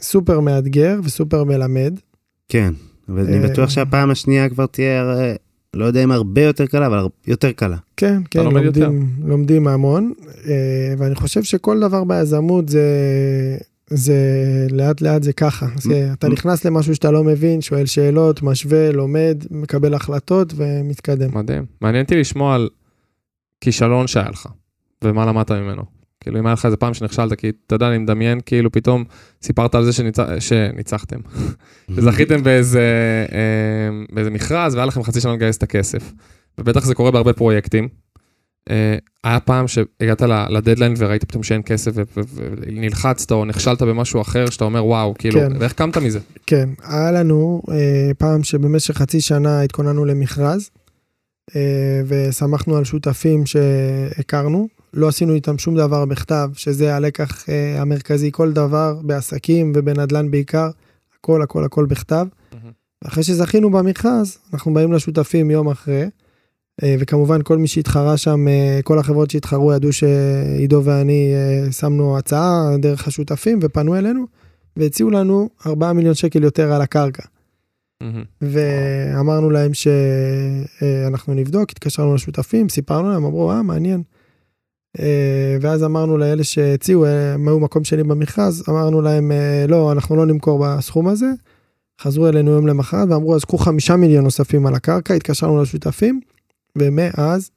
[0.00, 1.98] סופר מאתגר וסופר מלמד.
[2.48, 2.74] כן,
[3.08, 5.14] ואני בטוח שהפעם השנייה כבר תהיה,
[5.76, 7.76] לא יודע אם הרבה יותר קלה, אבל יותר קלה.
[7.96, 10.12] כן, כן, לומד לומדים, לומדים המון,
[10.46, 12.88] אה, ואני חושב שכל דבר ביזמות זה,
[13.90, 14.16] זה
[14.70, 15.66] לאט לאט זה ככה.
[15.76, 21.38] זה, אתה נכנס למשהו שאתה לא מבין, שואל שאלות, משווה, לומד, מקבל החלטות ומתקדם.
[21.38, 21.64] מדהים.
[21.80, 22.68] מעניין אותי לשמוע על
[23.60, 24.48] כישלון שהיה לך,
[25.04, 25.97] ומה למדת ממנו.
[26.20, 29.04] כאילו, אם היה לך איזה פעם שנכשלת, כי אתה יודע, אני מדמיין, כאילו פתאום
[29.42, 30.16] סיפרת על זה שניצ...
[30.38, 31.16] שניצחתם.
[31.96, 32.82] שזכיתם באיזה,
[33.32, 36.12] אה, באיזה מכרז, והיה לכם חצי שנה לגייס את הכסף.
[36.58, 37.88] ובטח זה קורה בהרבה פרויקטים.
[38.70, 41.92] אה, היה פעם שהגעת לדדליין וראית פתאום שאין כסף
[42.34, 45.52] ונלחצת או נכשלת במשהו אחר, שאתה אומר, וואו, כאילו, כן.
[45.60, 46.18] ואיך קמת מזה?
[46.46, 50.70] כן, היה לנו אה, פעם שבמשך חצי שנה התכוננו למכרז,
[52.06, 58.52] ושמחנו על שותפים שהכרנו, לא עשינו איתם שום דבר בכתב, שזה הלקח אה, המרכזי, כל
[58.52, 60.70] דבר בעסקים ובנדל"ן בעיקר,
[61.18, 62.26] הכל הכל הכל בכתב.
[62.52, 62.70] מהמם.
[63.04, 66.08] אחרי שזכינו במכרז, אנחנו באים לשותפים יום אחרי,
[66.82, 72.18] אה, וכמובן כל מי שהתחרה שם, אה, כל החברות שהתחרו ידעו שעידו ואני אה, שמנו
[72.18, 74.24] הצעה דרך השותפים ופנו אלינו,
[74.76, 77.22] והציעו לנו 4 מיליון שקל יותר על הקרקע.
[78.02, 78.24] מהמם.
[78.42, 84.02] ואמרנו להם שאנחנו נבדוק, התקשרנו לשותפים, סיפרנו להם, אמרו, אה, מעניין.
[85.00, 89.92] אה, ואז אמרנו לאלה שהציעו, אה, הם היו מקום שני במכרז, אמרנו להם, אה, לא,
[89.92, 91.26] אנחנו לא נמכור בסכום הזה,
[92.00, 96.20] חזרו אלינו יום למחרת ואמרו, אז קחו חמישה מיליון נוספים על הקרקע, התקשרנו לשותפים,
[96.76, 97.50] ומאז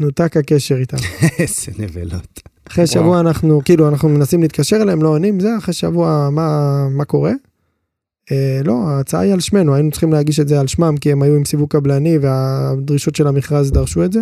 [0.00, 0.96] נותק הקשר איתם.
[1.38, 2.40] איזה נבלות.
[2.68, 2.94] אחרי וואו.
[2.94, 7.32] שבוע אנחנו, כאילו, אנחנו מנסים להתקשר אליהם, לא עונים, זה, אחרי שבוע, מה, מה קורה?
[8.32, 11.22] אה, לא, ההצעה היא על שמנו, היינו צריכים להגיש את זה על שמם, כי הם
[11.22, 14.20] היו עם סיווג קבלני והדרישות של המכרז דרשו את זה.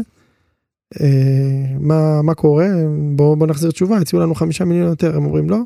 [1.01, 2.69] אה, מה, מה קורה?
[3.17, 5.59] בואו בוא נחזיר תשובה, הציעו לנו חמישה מיליון יותר, הם אומרים לא,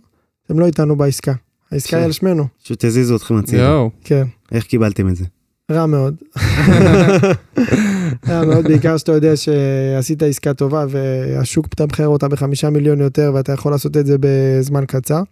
[0.46, 1.32] אתם לא איתנו בעסקה.
[1.70, 3.62] העסקה היא על שמנו, פשוט הזיזו אתכם הצידה.
[3.62, 3.90] יואו.
[4.04, 4.24] כן.
[4.52, 5.24] איך קיבלתם את זה?
[5.70, 6.16] רע מאוד.
[8.28, 13.52] רע מאוד, בעיקר שאתה יודע שעשית עסקה טובה והשוק מתמחר אותה בחמישה מיליון יותר ואתה
[13.52, 15.22] יכול לעשות את זה בזמן קצר.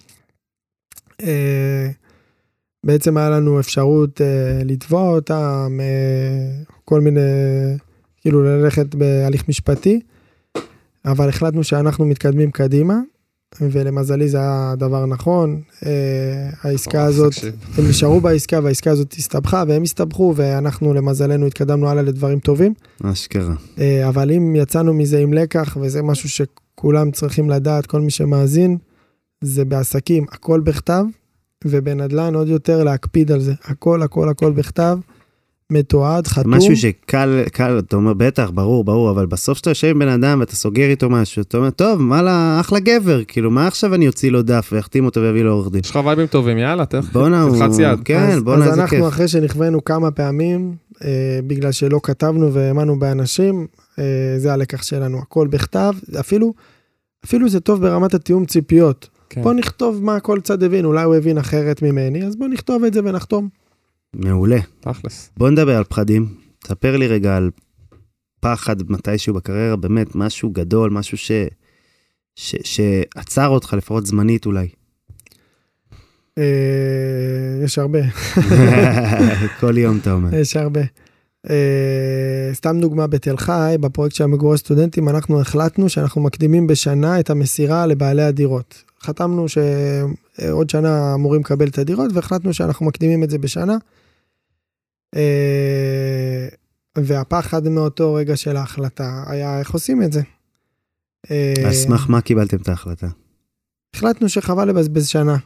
[1.23, 1.91] אה,
[2.87, 7.21] בעצם היה לנו אפשרות אה, לתבוע אותם, אה, כל מיני,
[8.21, 10.01] כאילו ללכת בהליך משפטי,
[11.05, 12.99] אבל החלטנו שאנחנו מתקדמים קדימה,
[13.61, 15.61] ולמזלי זה היה דבר נכון.
[15.87, 17.33] אה, העסקה הזאת.
[17.79, 22.75] הם נשארו בעסקה והעסקה הזאת הסתבכה והם הסתבכו ואנחנו למזלנו התקדמנו הלאה לדברים טובים.
[23.03, 23.55] אשכרה.
[23.79, 28.79] אה, אבל אם יצאנו מזה עם לקח וזה משהו שכולם צריכים לדעת, כל מי שמאזין,
[29.45, 31.05] זה בעסקים, הכל בכתב,
[31.65, 33.53] ובנדל"ן עוד יותר להקפיד על זה.
[33.65, 34.99] הכל הכל הכל בכתב,
[35.71, 36.55] מתועד, חתום.
[36.55, 40.41] משהו שקל, קל, אתה אומר, בטח, ברור, ברור, אבל בסוף שאתה יושב עם בן אדם
[40.41, 44.31] ואתה סוגר איתו משהו, אתה אומר, טוב, וואלה, אחלה גבר, כאילו, מה עכשיו אני אוציא
[44.31, 45.81] לו דף ואחתים אותו ואביא לו עורך דין?
[45.85, 47.57] יש לך וייבים טובים, יאללה, תן- בואנה, הוא...
[47.59, 47.99] תלחץ יד.
[48.05, 49.07] כן, אז, בואנה, אז איזה אנחנו כיף.
[49.09, 51.09] אחרי שנכווינו כמה פעמים, אה,
[51.47, 53.67] בגלל שלא כתבנו והאמנו באנשים,
[53.99, 54.05] אה,
[54.39, 56.55] זה הלקח שלנו, הכל בכתב, אפילו,
[57.25, 59.09] אפילו זה טוב ברמת התיאום ציפיות.
[59.31, 59.43] כן.
[59.43, 62.95] בוא נכתוב מה כל צד הבין, אולי הוא הבין אחרת ממני, אז בוא נכתוב את
[62.95, 63.49] זה ונחתום.
[64.15, 64.59] מעולה.
[64.81, 65.31] תכלס.
[65.37, 66.35] בוא נדבר על פחדים.
[66.59, 67.51] תספר לי רגע על
[68.41, 71.33] פחד מתישהו בקריירה, באמת, משהו גדול, משהו ש...
[72.37, 72.57] ש...
[72.65, 74.69] שעצר אותך, לפחות זמנית אולי.
[76.39, 76.45] אה,
[77.65, 77.99] יש הרבה,
[79.61, 80.35] כל יום אתה אומר.
[80.35, 80.81] יש הרבה.
[81.51, 87.31] אה, סתם דוגמה בתל חי, בפרויקט של המגורי סטודנטים, אנחנו החלטנו שאנחנו מקדימים בשנה את
[87.31, 88.83] המסירה לבעלי הדירות.
[89.03, 93.77] חתמנו שעוד שנה אמורים לקבל את הדירות, והחלטנו שאנחנו מקדימים את זה בשנה.
[95.17, 96.49] אה,
[96.99, 100.23] והפחד מאותו רגע של ההחלטה היה איך עושים את זה.
[101.31, 103.07] אה, על סמך מה קיבלתם את ההחלטה?
[103.95, 105.37] החלטנו שחבל לבזבז שנה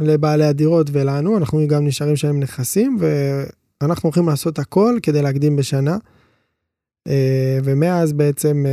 [0.00, 2.98] לבעלי הדירות ולנו, אנחנו גם נשארים שם נכסים,
[3.80, 5.96] ואנחנו הולכים לעשות הכל כדי להקדים בשנה.
[7.08, 8.66] אה, ומאז בעצם,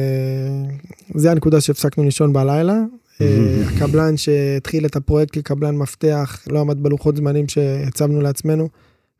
[1.15, 2.77] זה הנקודה שהפסקנו לישון בלילה.
[3.67, 8.69] הקבלן שהתחיל את הפרויקט כקבלן מפתח לא עמד בלוחות זמנים שהצבנו לעצמנו,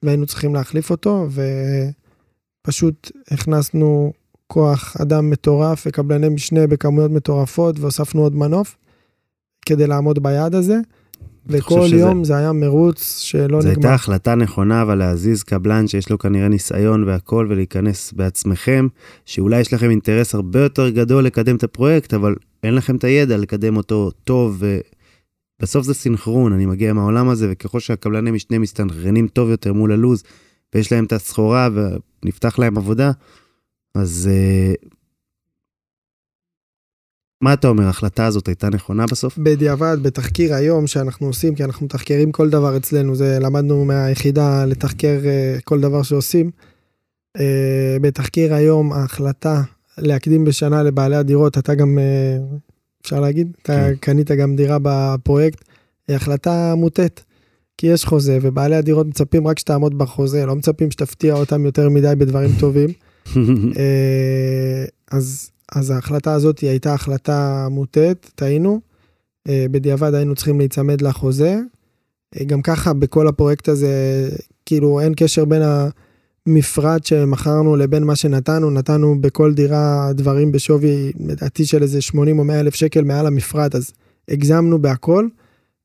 [0.06, 1.28] והיינו צריכים להחליף אותו,
[2.64, 4.14] ופשוט הכנסנו
[4.48, 8.76] כוח אדם מטורף וקבלני משנה בכמויות מטורפות, והוספנו עוד מנוף
[9.66, 10.78] כדי לעמוד ביעד הזה.
[11.48, 13.82] וכל שזה- יום זה היה מרוץ שלא זו נגמר.
[13.82, 18.88] הייתה החלטה נכונה, אבל להזיז קבלן שיש לו כנראה ניסיון והכל, ולהיכנס בעצמכם,
[19.26, 23.38] שאולי יש לכם אינטרס הרבה יותר גדול לקדם את הפרויקט, אבל אין לכם את הידע
[23.38, 24.64] לקדם אותו טוב,
[25.60, 30.24] ובסוף זה סינכרון, אני מגיע מהעולם הזה, וככל שהקבלני משנה מסתנכרנים טוב יותר מול הלוז,
[30.76, 31.70] ויש להם את הסחורה
[32.24, 33.12] ונפתח להם עבודה,
[33.96, 34.74] אז אה,
[37.42, 39.38] מה אתה אומר, ההחלטה הזאת הייתה נכונה בסוף?
[39.38, 45.20] בדיעבד, בתחקיר היום שאנחנו עושים, כי אנחנו מתחקרים כל דבר אצלנו, זה למדנו מהיחידה לתחקר
[45.26, 46.52] אה, כל דבר שעושים.
[47.38, 49.62] אה, בתחקיר היום ההחלטה
[49.98, 52.38] להקדים בשנה לבעלי הדירות, אתה גם, אה,
[53.06, 53.96] אפשר להגיד, אתה כן.
[54.00, 55.64] קנית גם דירה בפרויקט,
[56.08, 57.24] היא החלטה מוטית.
[57.78, 62.14] כי יש חוזה, ובעלי הדירות מצפים רק שתעמוד בחוזה, לא מצפים שתפתיע אותם יותר מדי
[62.18, 62.90] בדברים טובים.
[63.78, 68.80] אה, אז, אז ההחלטה הזאת היא הייתה החלטה מוטית, טעינו.
[69.50, 71.60] אה, בדיעבד היינו צריכים להיצמד לחוזה.
[72.36, 73.90] אה, גם ככה בכל הפרויקט הזה,
[74.66, 75.62] כאילו אין קשר בין
[76.48, 82.44] המפרט שמכרנו לבין מה שנתנו, נתנו בכל דירה דברים בשווי, לדעתי של איזה 80 או
[82.44, 83.92] 100 אלף שקל מעל המפרט, אז
[84.30, 85.28] הגזמנו בהכל,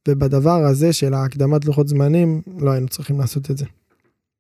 [0.08, 3.64] ובדבר הזה של ההקדמת לוחות זמנים, לא היינו צריכים לעשות את זה.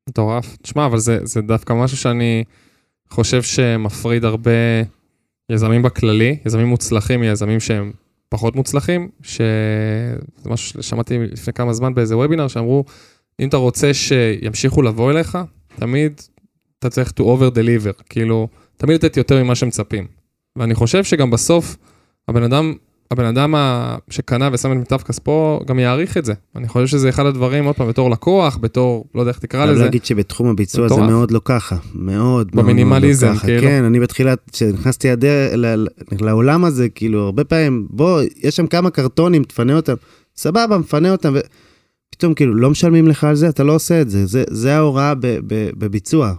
[0.08, 0.56] מטורף.
[0.62, 2.44] תשמע, אבל זה, זה דווקא משהו שאני
[3.10, 4.50] חושב שמפריד הרבה
[5.50, 7.92] יזמים בכללי, יזמים מוצלחים מיזמים שהם
[8.28, 9.44] פחות מוצלחים, שזה
[10.46, 12.84] משהו ששמעתי לפני כמה זמן באיזה וובינר, שאמרו,
[13.40, 15.38] אם אתה רוצה שימשיכו לבוא אליך,
[15.76, 16.20] תמיד
[16.78, 20.06] אתה צריך to over deliver, כאילו, תמיד לתת יותר ממה שמצפים.
[20.56, 21.76] ואני חושב שגם בסוף,
[22.28, 22.74] הבן אדם,
[23.10, 23.54] הבן אדם
[24.10, 26.32] שקנה ושם את מיטב כספו, גם יעריך את זה.
[26.56, 29.84] אני חושב שזה אחד הדברים, עוד פעם, בתור לקוח, בתור, לא יודע איך תקרא לזה.
[29.84, 30.96] להגיד שבתחום הביצוע זה.
[30.96, 33.46] מאוד לא ככה, מאוד מאוד במינימליזם, מאוד לא ככה.
[33.46, 33.62] כאילו.
[33.62, 35.08] כן, אני בתחילת, כשנכנסתי
[36.20, 39.94] לעולם הזה, כאילו, הרבה פעמים, בוא, יש שם כמה קרטונים, תפנה אותם,
[40.36, 41.34] סבבה, מפנה אותם,
[42.10, 44.26] פתאום כאילו לא משלמים לך על זה, אתה לא עושה את זה.
[44.26, 46.34] זה, זה ההוראה ב, ב, בביצוע.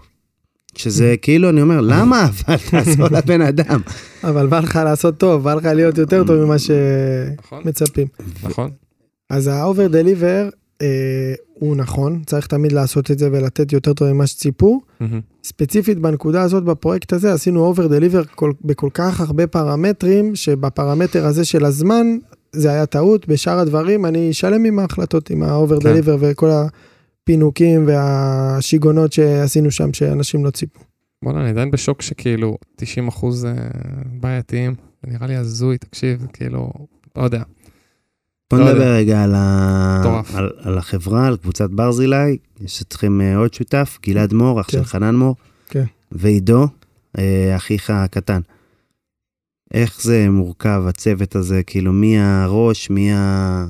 [0.75, 3.81] שזה כאילו, אני אומר, למה אבל תעזור לבן אדם?
[4.29, 6.55] אבל בא לך לעשות טוב, בא לך להיות יותר טוב ממה
[7.37, 8.07] נכון, שמצפים.
[8.43, 8.69] נכון.
[9.29, 10.49] אז ה over deliver
[10.81, 14.81] אה, הוא נכון, צריך תמיד לעשות את זה ולתת יותר טוב ממה שציפו.
[15.43, 18.21] ספציפית בנקודה הזאת בפרויקט הזה עשינו over deliver
[18.61, 22.17] בכל כך הרבה פרמטרים, שבפרמטר הזה של הזמן
[22.55, 25.89] זה היה טעות, בשאר הדברים אני שלם עם ההחלטות, עם ה over כן.
[25.89, 30.79] deliver וכל הפינוקים והשיגעונות שעשינו שם שאנשים לא ציפו.
[31.23, 33.53] בוא'נה, אני עדיין בשוק שכאילו 90 אחוז אה,
[34.19, 34.75] בעייתיים.
[35.03, 36.71] זה נראה לי הזוי, תקשיב, כאילו,
[37.15, 37.43] לא יודע.
[38.51, 38.93] בוא לא נדבר.
[38.93, 40.21] רגע על, ה...
[40.33, 42.37] על, על החברה, על קבוצת ברזילי.
[42.61, 44.71] יש אתכם אה, עוד שותף, גלעד מור, אח כן.
[44.71, 45.35] של חנן מור.
[45.69, 45.83] כן.
[46.11, 46.67] ועידו,
[47.17, 48.41] אה, אחיך הקטן.
[49.73, 51.63] איך זה מורכב, הצוות הזה?
[51.63, 53.65] כאילו, מי הראש, מי ה...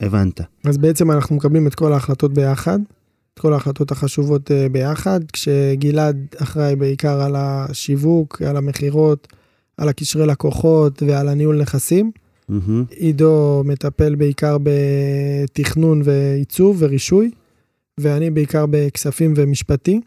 [0.00, 0.40] הבנת.
[0.64, 2.78] אז בעצם אנחנו מקבלים את כל ההחלטות ביחד,
[3.34, 9.28] את כל ההחלטות החשובות אה, ביחד, כשגלעד אחראי בעיקר על השיווק, על המכירות,
[9.76, 12.10] על הקשרי לקוחות ועל הניהול נכסים.
[12.90, 17.30] עידו מטפל בעיקר בתכנון ועיצוב ורישוי,
[18.00, 20.00] ואני בעיקר בכספים ומשפטי.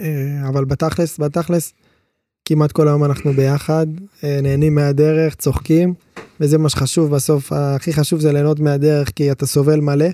[0.00, 1.72] אה, אבל בתכלס, בתכלס,
[2.48, 3.86] כמעט כל היום אנחנו ביחד,
[4.24, 5.94] אה, נהנים מהדרך, צוחקים,
[6.40, 10.06] וזה מה שחשוב בסוף, הכי חשוב זה ליהנות מהדרך, כי אתה סובל מלא,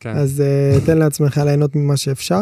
[0.00, 0.16] כן.
[0.16, 2.40] אז אה, תן לעצמך ליהנות ממה שאפשר.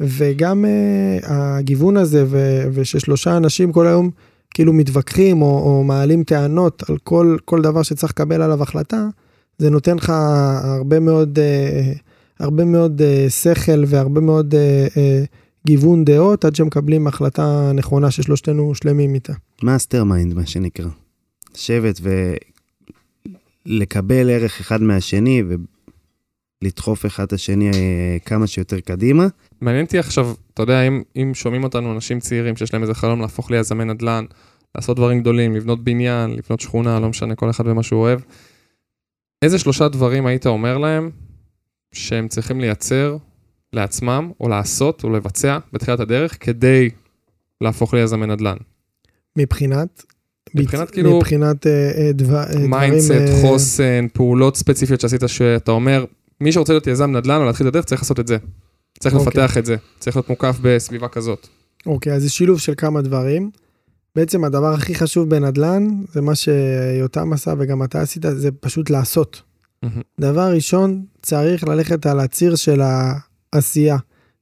[0.00, 1.18] וגם אה,
[1.56, 4.10] הגיוון הזה, ו- וששלושה אנשים כל היום
[4.50, 9.08] כאילו מתווכחים או, או מעלים טענות על כל, כל דבר שצריך לקבל עליו החלטה,
[9.58, 10.12] זה נותן לך
[10.64, 11.38] הרבה מאוד,
[12.40, 15.24] הרבה מאוד שכל והרבה מאוד אה, אה,
[15.66, 19.32] גיוון דעות עד שמקבלים החלטה נכונה ששלושתנו שלמים איתה.
[19.62, 20.88] Mastermind, מה שנקרא.
[21.54, 22.00] לשבת
[23.66, 25.42] ולקבל ערך אחד מהשני
[26.62, 29.26] ולדחוף אחד את השני אה, כמה שיותר קדימה.
[29.60, 33.20] מעניין אותי עכשיו, אתה יודע, אם, אם שומעים אותנו אנשים צעירים שיש להם איזה חלום
[33.20, 34.24] להפוך ליזמי נדל"ן,
[34.74, 38.20] לעשות דברים גדולים, לבנות בניין, לבנות שכונה, לא משנה, כל אחד ומה שהוא אוהב,
[39.42, 41.10] איזה שלושה דברים היית אומר להם
[41.92, 43.16] שהם צריכים לייצר
[43.76, 46.90] לעצמם, או לעשות, או לבצע בתחילת הדרך, כדי
[47.60, 48.56] להפוך ליזמי נדל"ן?
[49.36, 50.02] מבחינת?
[50.54, 52.70] מבחינת כאילו- מבחינת אה, אה, דבר, אה, דברים...
[52.70, 56.04] mindset, אה, חוסן, פעולות ספציפיות שעשית, שאתה אומר,
[56.40, 58.36] מי שרוצה להיות יזם נדל"ן או להתחיל את הדרך, צריך לעשות את זה.
[59.00, 59.26] צריך אוקיי.
[59.26, 61.48] לפתח את זה, צריך להיות מוקף בסביבה כזאת.
[61.86, 63.50] אוקיי, אז זה שילוב של כמה דברים.
[64.16, 69.42] בעצם הדבר הכי חשוב בנדל"ן, זה מה שיותם עשה וגם אתה עשית, זה פשוט לעשות.
[69.82, 70.02] מהמם.
[70.20, 72.80] דבר ראשון, צריך ללכת על הציר של
[73.56, 73.96] העשייה.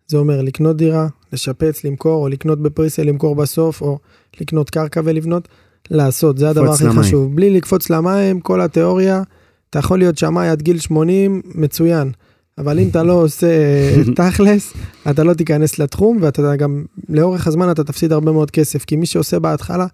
[0.06, 3.98] זה אומר לקנות דירה, לשפץ, למכור, או לקנות בפריסל, למכור בסוף, או
[4.40, 5.48] לקנות קרקע ולבנות,
[5.90, 6.98] לעשות, זה הדבר הכי למים.
[6.98, 7.36] חשוב.
[7.36, 9.22] בלי לקפוץ למים, כל התיאוריה,
[9.70, 12.10] אתה יכול להיות שמאי עד גיל 80, מצוין.
[12.58, 13.46] אבל אם אתה לא עושה
[14.16, 14.72] תכלס,
[15.10, 19.06] אתה לא תיכנס לתחום, ואתה גם, לאורך הזמן אתה תפסיד הרבה מאוד כסף, כי מי
[19.06, 19.86] שעושה בהתחלה,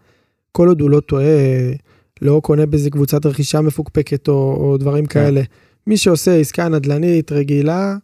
[0.52, 1.24] כל עוד הוא לא טועה,
[2.22, 5.20] לא קונה באיזה קבוצת רכישה מפוקפקת או, או דברים כן.
[5.20, 5.42] כאלה.
[5.86, 7.96] מי שעושה עסקה נדל"נית רגילה, אה,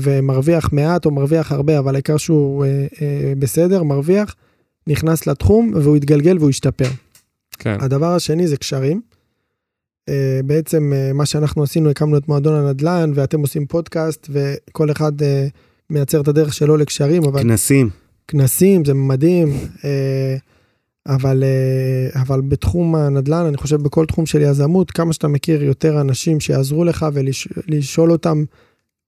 [0.00, 4.34] ומרוויח מעט או מרוויח הרבה, אבל העיקר שהוא אה, אה, בסדר, מרוויח,
[4.86, 6.88] נכנס לתחום והוא יתגלגל והוא ישתפר.
[7.58, 7.76] כן.
[7.80, 9.00] הדבר השני זה קשרים.
[10.08, 15.22] אה, בעצם אה, מה שאנחנו עשינו, הקמנו את מועדון הנדל"ן ואתם עושים פודקאסט וכל אחד
[15.22, 15.46] אה,
[15.90, 17.90] מייצר את הדרך שלו לקשרים, אבל כנסים.
[18.28, 19.48] כנסים זה מדהים,
[19.84, 20.36] אה,
[21.06, 26.00] אבל, אה, אבל בתחום הנדל"ן, אני חושב בכל תחום של יזמות, כמה שאתה מכיר יותר
[26.00, 28.44] אנשים שיעזרו לך ולשאול אותם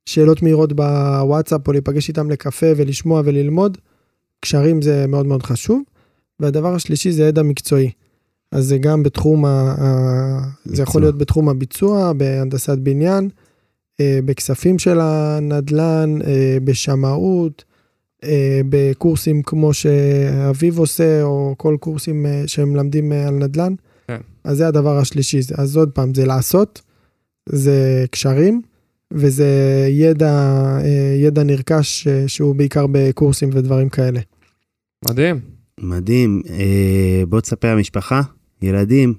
[0.06, 3.78] שאלות מהירות בוואטסאפ או להיפגש איתם לקפה ולשמוע וללמוד,
[4.40, 5.82] קשרים זה מאוד מאוד חשוב.
[6.40, 7.90] והדבר השלישי זה ידע מקצועי.
[8.52, 9.74] אז זה גם בתחום, ה,
[10.64, 11.00] זה יכול.
[11.02, 13.28] להיות בתחום הביצוע, בהנדסת בניין,
[14.00, 17.64] אה, בכספים של הנדל"ן, אה, בשמאות,
[18.24, 23.74] אה, בקורסים כמו שאביב עושה, או כל קורסים שהם מלמדים על נדל"ן.
[24.06, 24.20] כן.
[24.44, 25.40] אז זה הדבר השלישי.
[25.54, 26.82] אז עוד פעם, זה לעשות,
[27.48, 28.62] זה קשרים,
[29.12, 29.46] וזה
[29.90, 30.32] ידע,
[30.84, 34.20] אה, ידע נרכש אה, שהוא בעיקר בקורסים ודברים כאלה.
[35.08, 35.40] מדהים.
[35.80, 36.42] מדהים.
[36.50, 38.20] אה, בוא תספר המשפחה,
[38.62, 39.14] ילדים.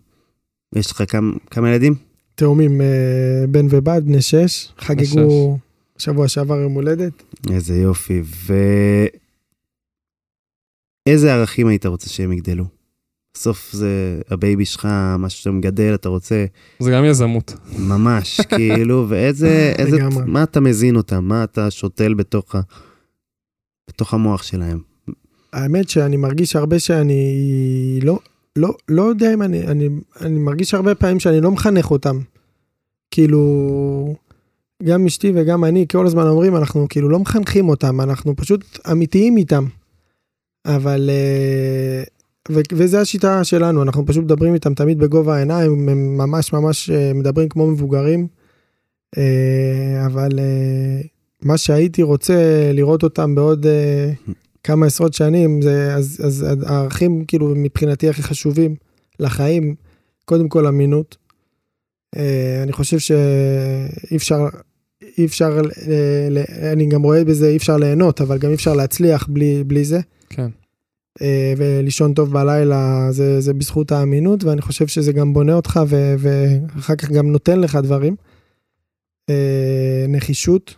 [0.75, 1.95] יש לך כמה, כמה ילדים?
[2.35, 2.81] תאומים
[3.49, 5.57] בן ובת, בני שש, חגגו
[5.97, 7.23] שבוע שעבר יום הולדת.
[7.51, 8.21] איזה יופי.
[11.07, 12.76] ואיזה ערכים היית רוצה שהם יגדלו?
[13.37, 14.87] בסוף זה ה baby שלך,
[15.19, 16.45] משהו שאתה מגדל, אתה רוצה
[16.79, 17.53] זה גם יזמות.
[17.79, 19.97] ממש, כאילו, ואיזה, איזה.
[20.25, 21.25] מה אתה מזין אותם?
[21.25, 22.61] מה אתה שותל בתוך, ה,
[23.89, 24.79] בתוך המוח שלהם?
[25.53, 28.19] האמת שאני מרגיש הרבה שאני לא,
[28.55, 29.89] לא, לא יודע אם אני, אני,
[30.21, 32.19] אני מרגיש הרבה פעמים שאני לא מחנך אותם.
[33.11, 34.15] כאילו,
[34.83, 39.37] גם אשתי וגם אני כל הזמן אומרים, אנחנו כאילו לא מחנכים אותם, אנחנו פשוט אמיתיים
[39.37, 39.65] איתם.
[40.65, 42.16] אבל, ו-
[42.49, 47.49] וזה השיטה שלנו, אנחנו פשוט מדברים איתם תמיד בגובה העיניים, הם ממש ממש אה, מדברים
[47.49, 48.27] כמו מבוגרים.
[49.17, 50.29] אה, אבל
[51.41, 52.33] מה שהייתי רוצה
[52.73, 53.65] לראות אותם בעוד
[54.63, 58.75] כמה עשרות שנים, זה, אז, אז הערכים כאילו מבחינתי הכי חשובים
[59.19, 59.75] לחיים,
[60.25, 61.17] קודם כל אמינות.
[62.63, 64.45] אני חושב שאי אפשר,
[65.17, 65.61] אי אפשר,
[66.73, 69.99] אני גם רואה בזה, אי אפשר ליהנות, אבל גם אי אפשר להצליח בלי, בלי זה.
[70.29, 70.49] כן.
[71.21, 76.15] אה, ולישון טוב בלילה זה, זה בזכות האמינות, ואני חושב שזה גם בונה אותך ו,
[76.19, 78.15] ואחר כך גם נותן לך דברים.
[79.29, 80.75] אה, נחישות,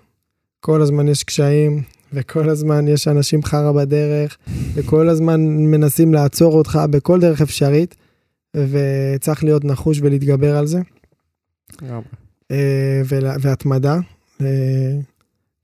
[0.60, 1.82] כל הזמן יש קשיים,
[2.14, 4.38] וכל הזמן יש אנשים חרא בדרך,
[4.74, 7.96] וכל הזמן מנסים לעצור אותך בכל דרך אפשרית,
[8.56, 10.80] וצריך להיות נחוש ולהתגבר על זה.
[12.52, 13.02] אה,
[13.42, 14.00] והתמדה.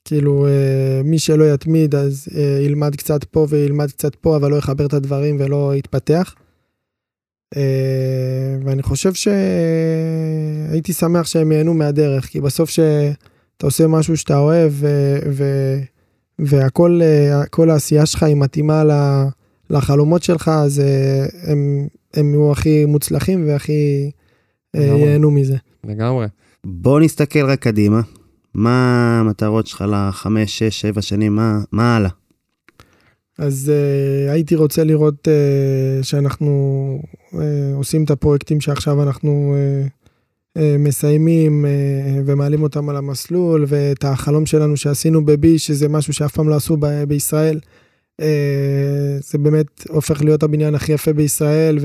[0.06, 4.56] כאילו, אה, מי שלא יתמיד אז אה, ילמד קצת פה וילמד קצת פה, אבל לא
[4.56, 6.36] יחבר את הדברים ולא יתפתח.
[7.56, 7.62] אה,
[8.64, 15.18] ואני חושב שהייתי שמח שהם ייהנו מהדרך, כי בסוף שאתה עושה משהו שאתה אוהב, ו...
[15.32, 15.44] ו...
[16.40, 17.00] והכל,
[17.50, 18.84] כל העשייה שלך היא מתאימה
[19.70, 20.82] לחלומות שלך, אז
[21.44, 24.12] הם, הם יהיו הכי מוצלחים והכי
[24.74, 25.56] ייהנו מזה.
[25.84, 26.28] לגמרי.
[26.66, 28.02] בוא נסתכל רק קדימה.
[28.56, 32.10] מה המטרות שלך לחמש, שש, שבע שנים, מה, מה הלאה?
[33.40, 37.00] אז uh, הייתי רוצה לראות uh, שאנחנו
[37.32, 37.36] uh,
[37.76, 39.90] עושים את הפרויקטים שעכשיו אנחנו uh,
[40.58, 46.32] uh, מסיימים uh, ומעלים אותם על המסלול, ואת החלום שלנו שעשינו בבי, שזה משהו שאף
[46.32, 47.60] פעם לא עשו ב- בישראל.
[48.22, 48.26] Uh,
[49.20, 51.78] זה באמת הופך להיות הבניין הכי יפה בישראל,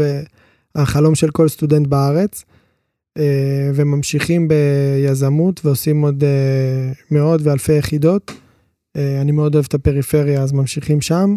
[0.74, 2.44] והחלום של כל סטודנט בארץ.
[3.20, 8.32] אה, וממשיכים ביזמות ועושים עוד אה, מאות ואלפי יחידות.
[8.96, 11.36] אה, אני מאוד אוהב את הפריפריה, אז ממשיכים שם.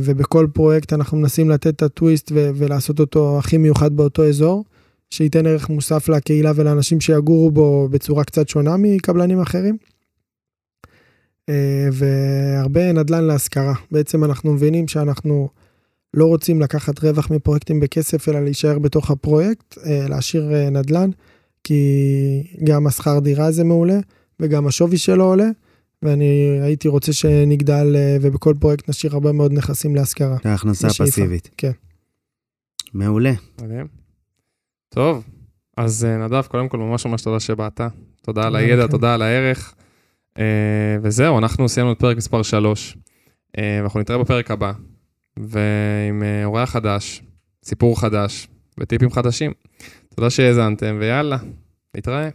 [0.00, 4.64] ובכל פרויקט אנחנו מנסים לתת את הטוויסט ולעשות אותו הכי מיוחד באותו אזור,
[5.10, 9.76] שייתן ערך מוסף לקהילה ולאנשים שיגורו בו בצורה קצת שונה מקבלנים אחרים.
[11.92, 13.74] והרבה נדל"ן להשכרה.
[13.90, 15.48] בעצם אנחנו מבינים שאנחנו
[16.14, 21.10] לא רוצים לקחת רווח מפרויקטים בכסף, אלא להישאר בתוך הפרויקט, אה, להשאיר אה, נדל"ן,
[21.64, 21.82] כי
[22.64, 23.98] גם השכר דירה זה מעולה,
[24.40, 25.48] וגם השווי שלו עולה,
[26.02, 30.36] ואני הייתי רוצה שנגדל אה, ובכל פרויקט נשאיר הרבה מאוד נכסים להשכרה.
[30.44, 31.50] ההכנסה הפסיבית.
[31.56, 31.72] כן.
[32.94, 33.32] מעולה.
[33.62, 33.86] מדהים.
[34.88, 35.24] טוב,
[35.76, 37.80] אז נדב, קודם כל ממש ממש תודה שבאת.
[38.22, 39.74] תודה על הידע, תודה על הערך.
[41.02, 42.96] וזהו, אנחנו סיימנו את פרק מספר 3,
[43.58, 44.72] ואנחנו נתראה בפרק הבא.
[45.40, 47.22] ועם אה, אורח חדש,
[47.64, 49.52] סיפור חדש וטיפים חדשים.
[50.14, 51.36] תודה שהאזנתם, ויאללה,
[51.96, 52.28] נתראה.